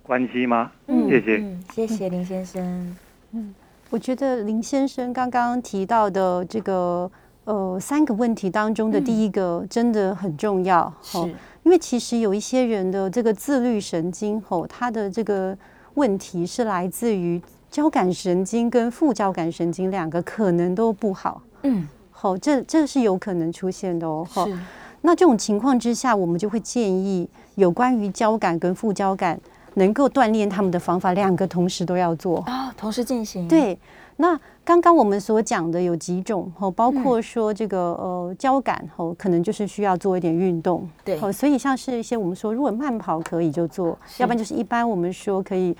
[0.02, 0.70] 关系吗？
[0.88, 1.08] 嗯。
[1.08, 1.56] 谢谢。
[1.72, 2.96] 谢谢林先生。
[3.32, 3.54] 嗯。
[3.88, 7.08] 我觉得林先生刚刚提到的这个
[7.44, 11.18] 呃三个问题当中的第一个真的很重要，是，
[11.66, 15.54] 因为其实有一些人的这个自律神经吼，他的这个
[15.94, 24.56] 问题是来自于交感神经跟副交感神经两个可能都不好，嗯，好，这这是有可能出现的哦，是。
[25.00, 29.36] 那这种情况之下，我们就会建议有关于交感跟副交感。
[29.78, 33.46] 能够锻炼他们的方法，两个同时都要做啊，同时进行。
[33.46, 33.78] 对，
[34.16, 40.88] 那刚刚我们所讲的有几种哦，包括说这个呃交感哦，可能就是需要做一点运动。
[41.04, 45.76] 对，哦，所以像是一些我们说，如果慢跑可以就做，要不然就是一般我们说可以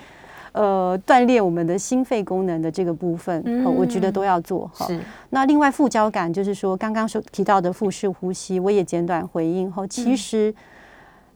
[0.53, 4.70] 呃锻炼我们的心肺功能的这个部分，我觉得都要做。
[4.75, 5.01] 是。
[5.31, 10.55] 那另外副交感就是说刚刚说提到的腹式呼吸，我也简短回应后，其实。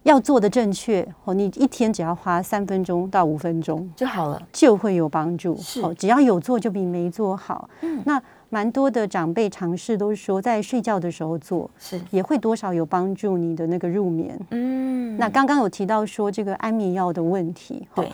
[0.05, 5.57] 要做的正确哦，你一天只要花三分钟到五分钟就好了，就会有帮助。
[5.57, 7.69] 是，只要有做就比没做好。
[7.83, 14.39] 嗯，那蛮多的长辈尝试都是说，在睡觉的时候做，是也会多少有帮助你的那个入眠。
[14.51, 18.11] 嗯，那刚刚有提到说这个安眠药的问题，对，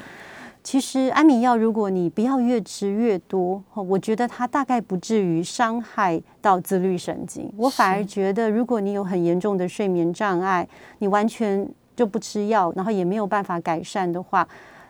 [0.66, 7.48] 其实安眠药如果你不要越吃越多，我觉得它大概不至于伤害到自律神经。
[7.56, 10.66] 我反而觉得，如果你有很严重的睡眠障碍，
[10.98, 14.44] 你完全就不吃药，然后也没有办法改善的话，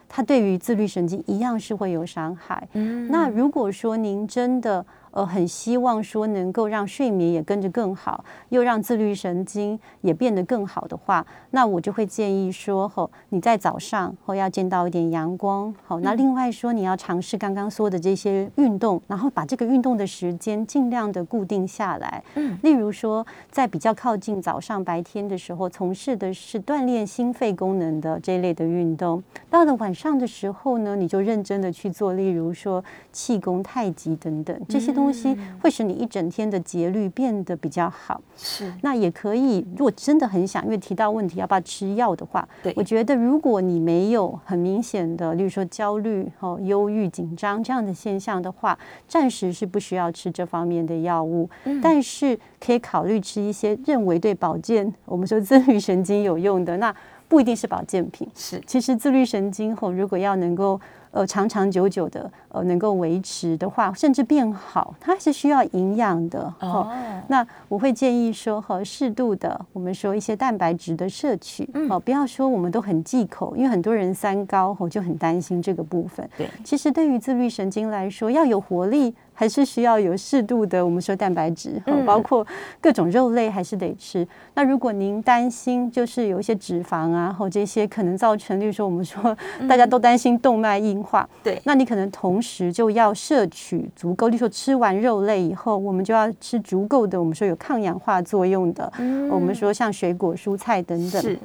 [0.08, 2.66] 它对于自律神经一样是会有伤害。
[2.72, 4.82] 嗯，那如果说您真的。
[5.16, 22.22] 呃，很希望说能够让睡眠也跟着更好，又让自律神经也变得更好的话，那我就会建议说，吼，你在早上后要见到一点阳光，好，那另外说你要尝试刚刚说的这些运动，然后把这个运动的时间尽量的固定下来。
[22.34, 35.05] 嗯，例如说在比较靠近早上白天的时候，从事的是锻炼心肺功能的这一类的运动，到了晚上的时候呢，你就认真的去做，例如说气功、太极等等这些东。
[35.06, 38.20] 东西会使你一整天的节律变得比较好。
[38.36, 39.64] 是，那也可以。
[39.76, 51.48] 如果真的很想，因为提到问题要不要吃药的话，对，我觉得如果你没有很明显的，例如说焦虑、哦忧郁、紧张这样的现象的话，暂时是不需要吃这方面的药物。
[51.64, 56.94] 嗯，但是可以考虑吃一些认为对保健，我们说自律神经有用的，那
[57.28, 58.28] 不一定是保健品。
[58.34, 60.80] 是，其实自律神经后如果要能够。
[61.16, 66.52] 呃，长长久久的，呃，能够维持的话，甚至变好，它是需要营养的。
[66.60, 66.92] 哦，
[67.28, 71.66] 那我会建议说，和适度的，我们说一些蛋白质的摄取。
[71.88, 76.28] 哦，不要说我们都很忌口，因为很多人三高，我就很担心这个部分。
[76.36, 79.14] 对，其实对于自律神经来说，要有活力。
[79.36, 82.44] 还是需要有适度的，我们说蛋白质，包括
[82.80, 84.26] 各种肉类还是得吃。
[84.54, 89.36] 那如果您担心就是有一些脂肪啊，或这些可能造成，例如说我们说
[89.68, 98.90] 大家都担心动脉硬化，对，那你可能同时就要摄取足够，例如说吃完肉类以后，我们就要吃足够的，我们说有抗氧化作用的，
[99.30, 101.36] 我们说像水果、蔬菜等等。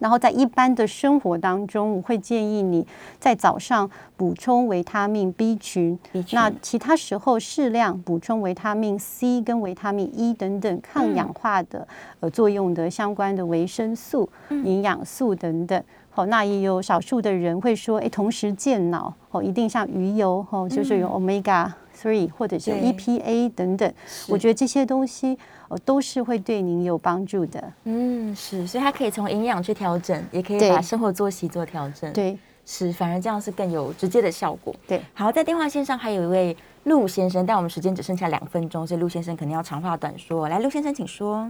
[0.00, 2.84] 然后在一般的生活当中，我会建议你
[3.20, 5.96] 在早上补充维他命 B 群，
[6.32, 11.86] 那其他时候适量补充维他命 C 跟维他命 E 等等抗氧化的
[12.18, 15.80] 呃作用的相关的维生素、营养素等等。
[16.12, 23.92] 好，那也有少数的人会说，哎，同时健脑哦，一定像鱼油哦，就是有 Omega Three 或者是 EPA 等等。
[24.28, 25.36] 我觉得这些东西。
[25.70, 27.72] 哦，都是会对您有帮助的。
[27.84, 32.12] 嗯，是，所以它可以从营养去调整，也可以把生活作息做调整。
[32.12, 32.36] 对，
[32.66, 34.74] 是，反而这样是更有直接的效果。
[34.88, 40.48] 对，好，在电话线上还有一位陆先生，但我们时间只剩下两分钟，所以陆先生肯定要长话短说。
[40.48, 41.48] 来，陆先生，请说。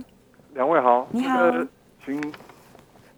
[0.53, 1.51] 两位好，你好，
[2.05, 2.21] 请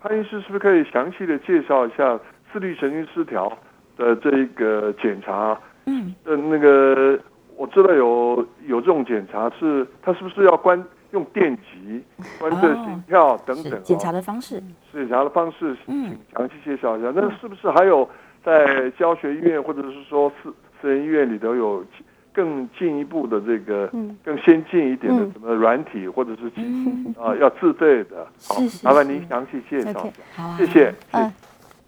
[0.00, 2.16] 潘医师是不是可以详细的介绍一下
[2.52, 3.52] 自律神经失调
[3.96, 5.58] 的这一个检查？
[5.86, 7.18] 嗯，呃那个。
[7.54, 12.02] 我知道有有这种检查，是他是不是要关用电极
[12.40, 14.60] 观测心跳等等检查的方式？
[14.92, 17.12] 检查的方式，请详细介绍一下。
[17.14, 18.08] 那是不是还有
[18.44, 21.84] 在教学医院或者是说私私人医院里头有
[22.32, 23.86] 更进一步的这个
[24.24, 26.46] 更先进一点的什么软体或者是
[27.20, 28.26] 啊要自费的？
[28.48, 29.94] 好，麻烦您详细介绍一
[30.36, 30.56] 下。
[30.56, 30.92] 谢谢。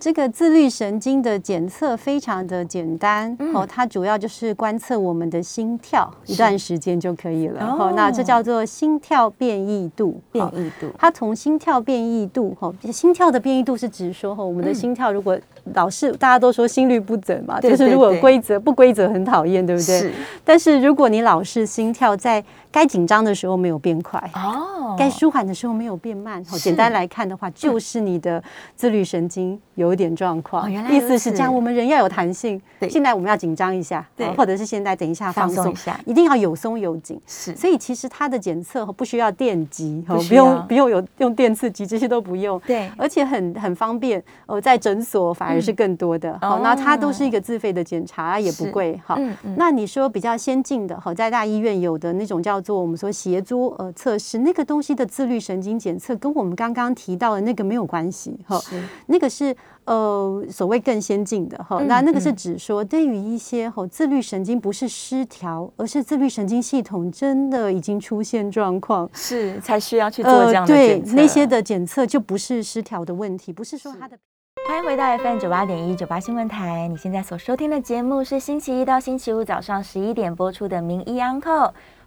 [0.04, 7.64] 这个自律神经的检测非常的简单，嗯哦，它主要就是观测我们的心跳，一段时间就可以了。
[7.64, 10.20] 哦哦，那这叫做心跳变异度。
[10.32, 15.38] 哦变异度，它从心跳变异度，哈，心跳的变异度是指说，哈，我们的嗯心跳如果
[15.72, 20.00] 老是大家都说心律不整嘛，对就是如果规则不规则很讨厌，对不对？
[20.00, 20.12] 是
[20.44, 22.44] 但是如果你老是心跳在
[22.74, 28.42] 该紧张的时候没有变快，哦，该舒缓的时候没有变慢，好，简单来看的话，就是你的
[28.74, 30.64] 自律神经有一点状况。
[30.64, 32.60] 哦原来意思是这样，我们人要有弹性。
[32.80, 37.20] 对现在我们要紧张一下，对或者是现在等一下放松一下一定要有松有紧。
[37.28, 42.60] 是所以其实它的检测不需要电极，哦不不用不用有用电刺激，这些都不用。
[42.66, 46.36] 对而且很很方便，呃，在诊所反而是更多的。
[46.40, 49.00] 好，那它都是一个自费的检查，也不是贵。
[49.06, 49.16] 好
[49.56, 58.34] 那你说比较先进的，好，在大医院有的那种叫做我们说协助呃测试，那个东西的自律神经检测跟我们刚刚提到的那个没有关系。
[58.46, 58.58] 哈，
[59.06, 59.54] 那个是
[59.84, 69.08] 呃所谓更先进的哈，嗯那那个是嗯指说对于一些哈自律神经不是失调，而是自律神经系统真的已经出现状况。
[69.12, 71.16] 是才需要去做这样的呃对检测。
[71.16, 74.16] 那些的检测就不是失调的问题，不是说它的。
[74.66, 81.50] 欢迎回到 FM 九八点一九八新闻台，你现在所收听的节目是星期一到星期五早上十一点播出的《名医安扣》，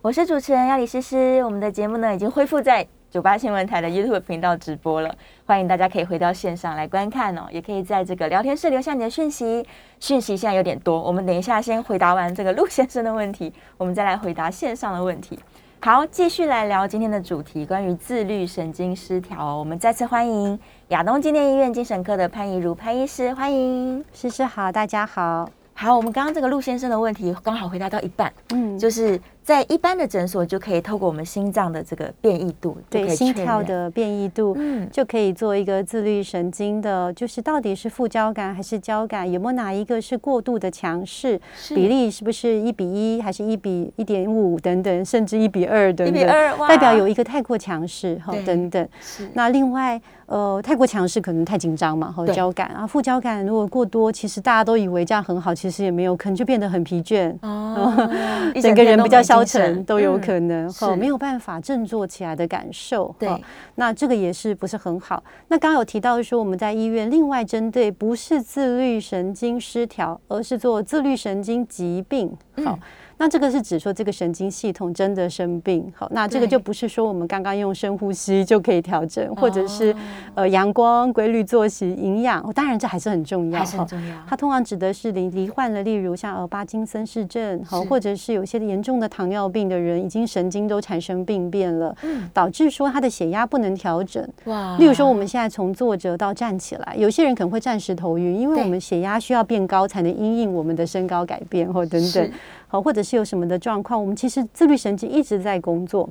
[0.03, 1.43] 我是主持人要李诗诗。
[1.43, 5.13] 我们的节目呢已经恢复在九八新闻台的 YouTube 频道直播了，
[5.45, 9.65] 欢迎大家可以回到线上来观看哦，也可以在这个聊天室留下你的讯息。
[9.99, 15.37] 讯息现在有点多，我们等一下先回答完这个陆先生的问题，我们再来回答线上的问题。
[15.81, 19.57] 好，继续来聊今天的主题，关于自律神经失调哦。
[19.57, 20.57] 我们再次欢迎
[20.89, 24.05] 亚东纪念医院精神科的潘怡如潘医师，欢迎。
[24.13, 25.49] 诗诗好，大家好。
[25.73, 41.39] 好，我们刚刚这个陆先生的问题刚好回答到一半，嗯，就是在一般的诊所就可以透过我们心脏的这个变异度，对心跳的变异度，嗯，就可以做一个自律神经的，就是到底是副交感还是交感，有没有哪一个是过度的强势，
[41.69, 46.27] 比例是不是一比一，还是一比一点五等等，甚至一比二等等，
[46.67, 48.85] 代表有一个太过强势哈等等。
[49.31, 57.33] 那另外，呃，太过强势可能太紧张嘛，和对交感啊，副交感如果过多，其实大家都以为这样很好，其实也没有，可能就变得很疲倦。
[57.43, 57.93] 哦，
[58.61, 59.36] 整个人比较消
[59.83, 63.39] 都有嗯可能，是哈、没有办法振作起来的感受，对哈
[63.75, 65.23] 那这个也是不是很好？
[65.47, 72.29] 那刚刚有提到说，我们在医院另外针对不是自律神经失调，而是做自律神经疾病，
[72.63, 72.73] 好。
[72.73, 72.79] 嗯
[73.17, 79.95] 那这个是指说这个神经系统真的生病，好，那这个就不是说我们刚刚用深呼吸就可以调整，或者是哦
[80.35, 92.29] 呃阳光、规律作息、营养，哦当然这还是很重要，还是很重要，它通常指的是罹罹患了，例如像呃巴金森氏症，好，或者是有些严重的糖尿病的人，已经神经都产生病变了，嗯。
[92.33, 94.27] 导致说他的血压不能调整。
[94.45, 94.77] 哇。
[94.77, 102.31] 例如说，我们现在从坐着到站起来，有些人可能会暂时头晕，因为我们血压需要变高才能因应我们的身高改变或等等，
[102.67, 106.09] 好，或者是有什么的状况，我们其实自律神经一直在工作。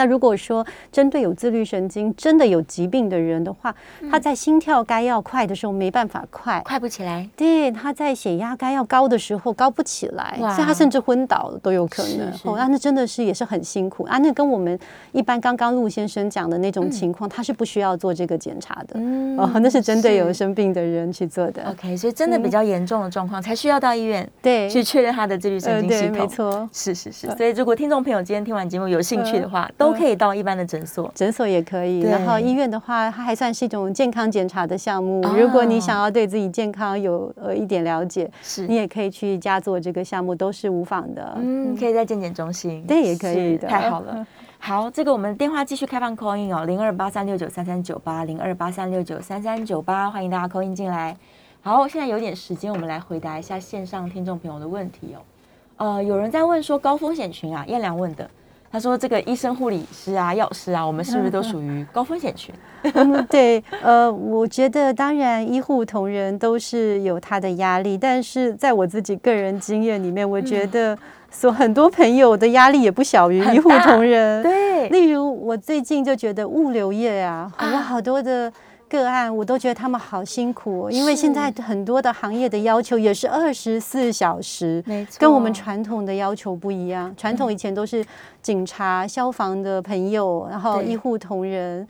[0.00, 3.74] 那如果说针对有自律神经真的有疾病的人的话，
[4.10, 12.32] 他在心跳该要快的时候没办法快，快不起来，对，他在血压该要高的时候高不起来，所以他甚至昏倒了都有可能。
[12.32, 14.16] 是是哦，那那真的是也是很辛苦啊。
[14.16, 14.78] 那跟我们
[15.12, 18.94] 一般刚刚陆先生讲的那种情况，他是不需要做这个检查的。
[18.94, 21.62] 嗯哦，那是针对有生病的人去做的。
[21.68, 26.16] OK，所以真的比较严重的状况才需要到医院对，去确认他的自律神经系统。
[26.16, 26.66] 没错。
[26.72, 31.10] 是是是，所以如果听众朋友今天听完节目有兴趣的话，都可以到一般的诊所。
[31.14, 35.20] 诊所也可以，然后医院的话，它还算是一种健康检查的项目。
[35.26, 41.34] 哦如果你想要对自己健康有呃一点了解，是你也可以去家做这个项目，都是无妨的。
[41.36, 42.84] 嗯，可以在健检中心。
[42.86, 44.26] 对也可以的太好了。
[44.62, 51.16] 好，这个我们电话继续开放 call in 哦，零二八三六九三三九八，零二八三六九三三九八，欢迎大家 call in 进来。
[51.62, 55.20] 好，现在有点时间，我们来回答一下线上听众朋友的问题哦。
[55.76, 58.30] 呃，有人在问说高风险群啊，燕良问的，
[58.72, 62.54] 他说这个医生、护理师啊、药师啊，我们是不是都属于高风险群？
[62.94, 70.96] 嗯，对，呃，我觉得当然医护同仁都是有他的压力，但是在我自己个人经验里面，我觉得
[71.30, 74.42] 所很多朋友的压力也不小于很医护同仁。
[74.42, 78.52] 对，例如我最近就觉得物流业啊，啊我好多的。
[78.90, 87.14] 个案我都觉得他们好辛苦、哦，因为现在很多的行业的要求也是二十四小时，没错，跟我们传统的要求不一样。
[87.16, 88.04] 传统以前都是
[88.42, 91.86] 警察、消防的朋友，然后对医护同仁。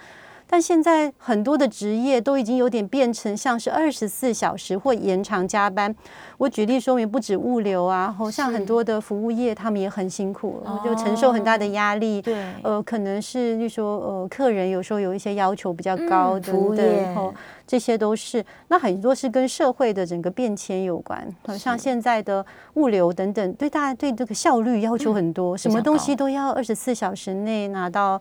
[0.52, 5.94] 但现在很多的职业都已经有点变成像是二十四小时或延长加班。
[6.38, 12.20] 我举例说明，不止物流啊，好像很多的服务业，他们也很辛苦，就承受很大的压力。
[12.20, 17.32] 对，呃，可能是就说呃，客人有时候有一些要求比较高等等，哦，
[17.64, 18.44] 这些都是。
[18.66, 21.24] 那很多是跟社会的整个变迁有关，
[21.56, 22.44] 像现在的
[22.74, 28.20] 物流等等，对大家对这个效率要求很多，什么东西都要二十四小时内拿到。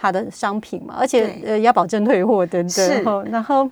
[0.00, 3.68] 他的商品嘛，而且呃要保证退货等等，然后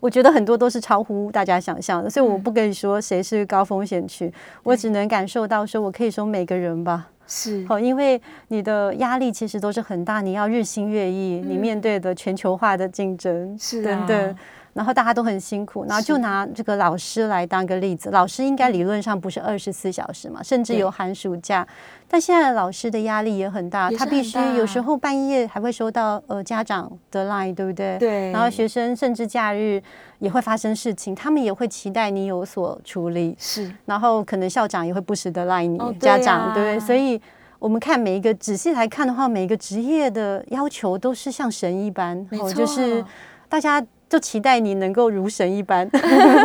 [0.00, 4.32] 我觉得很多都是超乎大家想象的，所以我不跟你说谁是高风险区，
[4.64, 7.64] 我只能感受到说，我可以说每个人吧，是。
[7.68, 14.36] 好，因为你的压力其实都是很大，你要日新月异，你面对的全球化的竞争是等等。
[14.72, 18.08] 然后大家都很辛苦，然后就拿这个老师来当个例子。
[18.10, 21.66] 老师应该理论上不是二十四小时嘛，甚至有寒暑假。
[22.08, 27.98] 但现在老师的压力也很大，他必须有时候半夜还会收到呃家长的 line，对不对？
[27.98, 28.32] 对。
[28.32, 29.82] 然后学生甚至假日
[30.18, 33.36] 也会发生事情，他们也会期待你有所处理。
[33.38, 33.70] 是。
[33.84, 36.80] 然后可能校长也会不时的 line 你，家长对不对？
[36.80, 37.20] 所以
[37.58, 43.04] 我们看每一个仔细来看的话，每一个职业的要求都是像神一般，哦，就是
[43.50, 43.84] 大家。
[44.12, 45.88] 就期待你能够如神一般，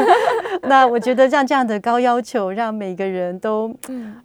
[0.64, 3.70] 那我觉得像这样的高要求，让每个人都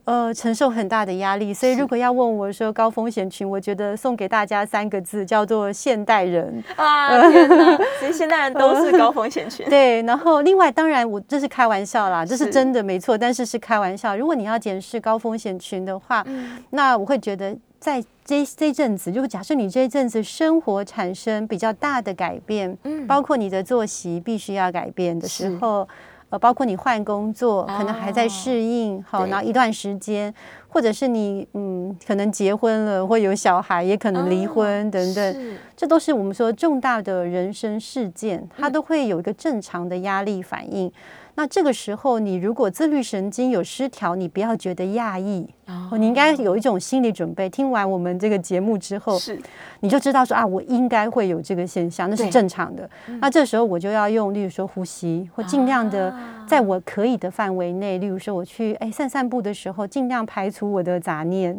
[0.05, 1.53] 呃承受很大的压力。
[1.53, 7.29] 所以如果要问我说高风险群，我觉得送给大家三个字叫做现代人啊！
[7.33, 9.67] 天哪，其实现代人都是高风险群。
[9.69, 14.17] 对，然后另外当然我这是开玩笑啦，这是真的没错，但是是开玩笑。
[14.17, 16.25] 如果你要检视高风险群的话，
[16.71, 17.57] 那我会觉得。
[17.83, 25.89] 在这这阵子，就假设你这一阵子生活产生比较大的改变，嗯，包括你的作息必须要改变的时候，
[26.31, 30.33] 呃，包括你换工作，可能还在适应，好，然后一段时间，
[30.69, 40.89] 或者是你嗯，可能结婚了，或有小孩，也可能离婚等等，这都是我们说重大的人生事件，它都会有一个正常的压力反应。
[41.35, 47.49] 那这个时候，你如果自律神经有失调，你不要觉得讶异，哦，你应该有一种心理准备。
[47.49, 49.41] 听完我们这个节目之后，是
[49.81, 52.89] 你就知道说啊，我应该会有这个现象，那是正常的。
[53.21, 56.15] 那这时候我就要用，例如说呼吸，或尽量的
[56.47, 61.59] 在我可以的范围内，例如说我去哎散散步的时候，尽量排除我的杂念，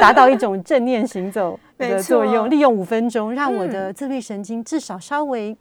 [0.00, 2.50] 达到一种正念行走的作用。
[2.50, 5.56] 利用五分钟，让我的自律神经至少稍微。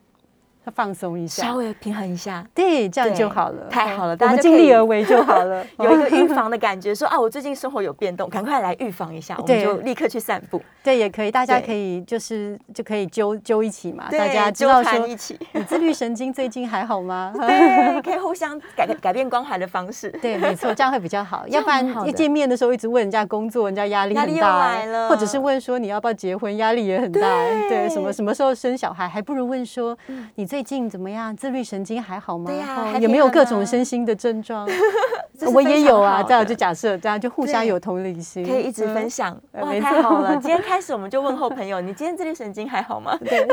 [0.70, 3.68] 放松一下，稍微平衡一下，对，这样就好了。
[3.70, 5.66] 太好了，大家尽力而为就好了。
[5.80, 10.62] 有一个预防的感觉，说啊，我最近生活有变动，赶快来预防一下， 我们就立刻去散步。
[10.84, 17.34] 对，也可以，大家可以就是就可以揪揪一起嘛，大家知道说一起， 你自律神经最近还好吗？
[17.36, 20.10] 对，可以互相改改变关怀的方式。
[20.22, 21.46] 对，没错，这样会比较好。
[21.48, 24.78] 要不然一见面的时候一直问人家工作，人家压力很大，
[25.10, 27.20] 或者是问说你要不要结婚，压力也很大。
[27.68, 29.98] 对，什么什么时候生小孩，还不如问说
[30.36, 31.36] 你最近怎么样？
[31.36, 32.52] 自律神经还好吗？
[32.52, 34.68] 对呀，有没有各种身心的症状？
[35.54, 39.40] 我也有啊，这样就假设这样就互相有同理心，可以一直分享。
[39.54, 40.32] 哇，太好了！
[40.38, 43.18] 今天 开始我们就问候朋友，你今天自律神经还好吗？
[43.24, 43.48] 对，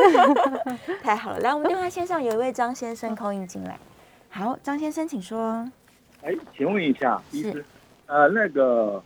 [1.03, 1.39] 太好了。
[1.41, 3.79] 来，我们电话线上有一位张先生扣音进来。
[4.29, 5.65] 好，张先生，请说。
[6.23, 7.65] 哎，请问一下，医师，
[8.07, 9.03] 呃，那个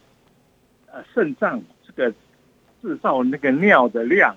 [0.90, 2.10] 呃肾脏这个
[2.80, 4.34] 制造那个尿的量，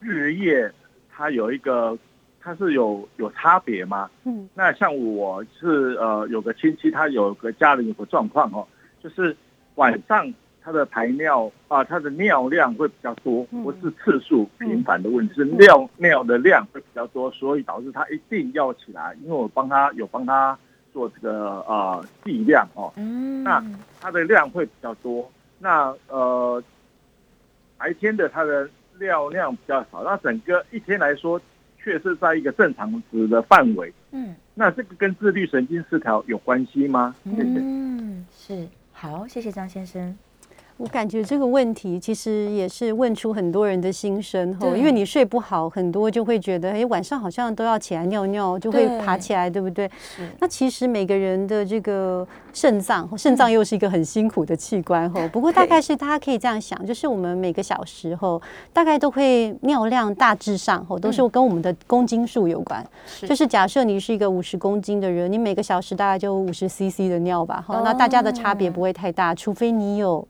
[0.00, 0.72] 日夜
[1.14, 1.96] 它有一个。
[2.40, 4.08] 它是有有差别吗？
[4.24, 8.66] 嗯，那像我是呃有个亲戚，他有个家人有个状况哦，
[9.02, 9.36] 就是
[9.74, 10.32] 晚上
[10.62, 20.56] 他的排尿啊，他的尿量会比较多，不是次数频繁的问题，是尿尿的量会比较多，所以导致他一定要起来，因为我帮他有帮他
[20.92, 23.62] 做这个呃剂量哦，嗯，那
[24.00, 26.62] 他的量会比较多，那呃
[27.76, 31.38] 白天的他的尿量比较少，那整个一天来说。
[31.88, 37.16] 却是在一个正常值的范围，嗯，那这个跟自律神经失调有关系吗？
[37.24, 37.42] 谢谢。
[37.42, 40.14] 嗯，是好，谢谢张先生。
[40.78, 49.90] 我感觉这个问题其实也是问出很多人的心声哈，因为你睡不好，很多就会觉得，哎，晚上好像都要起来尿尿，就会爬起来，对不对？
[50.38, 55.28] 那其实每个人的这个肾脏，肾脏又是一个很辛苦的器官哈。
[55.32, 58.40] 不过大概是大家可以这样想，就是我们每个小时哈
[58.72, 62.86] 大概都会尿量大致上哈都是跟我们的公斤数有关。
[63.22, 70.24] 就是假设你是一个五十公斤的人，你每个小时大概就五十 CC 的尿吧哈，那大家的差别不会太大，除非你有。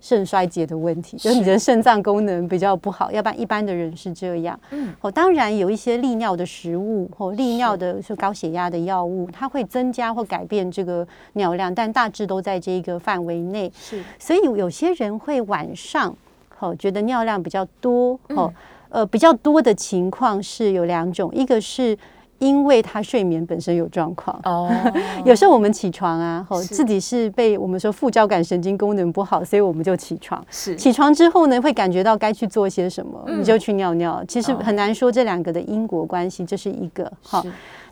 [0.00, 4.58] 肾衰竭的问题，就是你的肾脏功能比较不好，要不然一般的人是这样。
[4.70, 13.70] 嗯，哦，当然有一些利尿的食物或利尿的是高血压的药物，它会增加或改变这个尿量，但大致都在这个范围内。
[13.78, 16.16] 是，所以有些人会晚上，
[16.58, 18.52] 哦，觉得尿量比较多，哦。
[18.92, 21.96] 呃，比较多的情况是有两种，一个是
[22.40, 24.68] 因为他睡眠本身有状况，哦，
[25.24, 30.44] 有时候我们起床啊，吼，自己是被我们说副交感神经功能不好，所以我们就起床。
[30.50, 34.24] 是起床之后呢，会感觉到该去做些什么，嗯你就去尿尿。
[34.26, 37.44] 其实哦很难说这两个的因果关系，这是一个哈。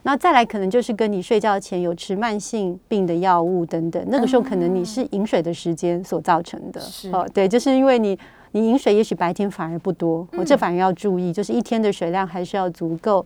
[0.04, 6.80] 那再来可能就是跟你睡觉前有吃慢性病的药物等等，那个时候可能你是饮水的时间所造成的。
[6.80, 8.18] 是哦，对，就是因为你
[8.52, 13.24] 你饮水也许白天反而不多，哦，这反而要注意，就是一天的水量还是要足够。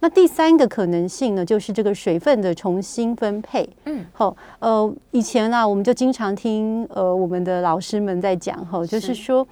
[0.00, 3.68] 那第三个可能性呢，就是这个水分的重新分配。
[3.84, 9.46] 嗯，好，呃，以前呢、我们就经常听呃我们的老师们在讲，哈，就是是说。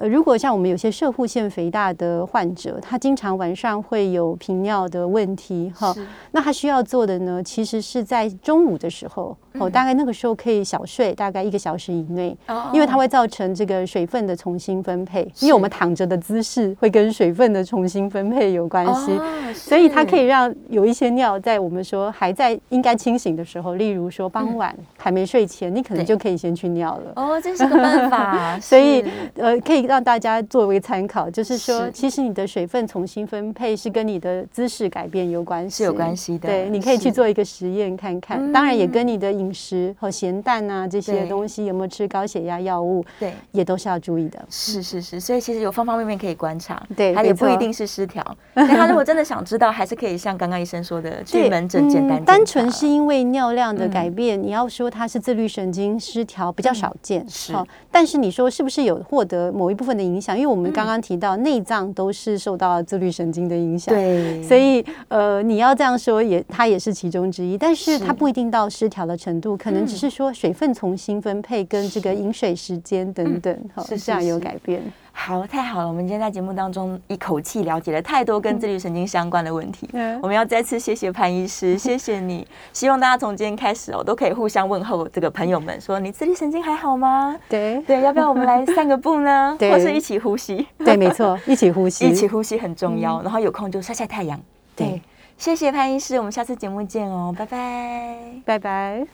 [0.00, 6.06] 呃，如果像我们有些射护腺肥大的患者，他经常晚上会有频尿的问题，哈，是。
[6.30, 19.12] 那他需要做的呢，其实是在中午的时候，哦，大概那个时候可以小睡，大概一个小时以内，哦因为它会造成这个水分的重新分配，因为我们躺着的姿势会跟水分的重新分配有关系。
[19.12, 27.12] 哦所以它可以让有一些尿在我们说还在应该清醒的时候，例如说傍晚还没睡前，你可能就可以先去尿了。
[27.16, 31.90] 哦，这是个办法， 所以呃，可以让大家作为参考，就是说，是。
[31.90, 43.32] 其实你的水分重新分配是跟你的姿势改变有关系，是有关系的对，你可以去做一个实验看看，当然也嗯跟你的饮食和咸淡啊这些对东西有没有吃高血压药物，对。
[43.50, 44.38] 也都是要注意的。
[44.48, 48.24] 是是是，所以其实有方方面面可以观察，对他也不一定是失调。
[48.54, 57.52] 但他如果真的想知道，还是可以像刚刚医生说的， 去门诊简单单纯是因为尿量的嗯改变，你要说它是自律神经失调比较少见，是。
[57.52, 60.36] 好但是你说是不是有获得某一部分的影响？
[60.38, 68.04] 因为我们刚刚提到内脏都是受到自律神经的影响，对，所以呃，你要这样说也，它也是其中之一，但是是。
[68.04, 69.96] 它不一定到失调的程度，可能只嗯。
[69.96, 74.44] 是说水分重新分配跟这个饮水时间等等，好、是是这样有是。
[74.44, 74.82] 改变。
[75.12, 75.88] 好，太好了！
[75.88, 79.88] 我们今天在节目当中一口气了解了太多跟自律神经相关的问题。
[79.92, 82.46] 嗯 我们要再次谢谢潘医师， 谢谢你。
[82.72, 87.36] 希望大家从今天开始哦，都可以互相问候这个朋友们，说你自律神经还好吗？
[87.48, 89.54] 对对，要不要我们来散个步呢？
[89.58, 90.66] 对或是一起呼吸？
[90.78, 93.20] 对，没错，一起呼吸， 一起呼吸很重要。
[93.22, 94.40] 然后有空就晒晒太阳。
[94.74, 95.02] 对对，
[95.36, 98.16] 谢谢潘医师，我们下次节目见哦，拜拜。
[98.44, 99.06] 拜拜。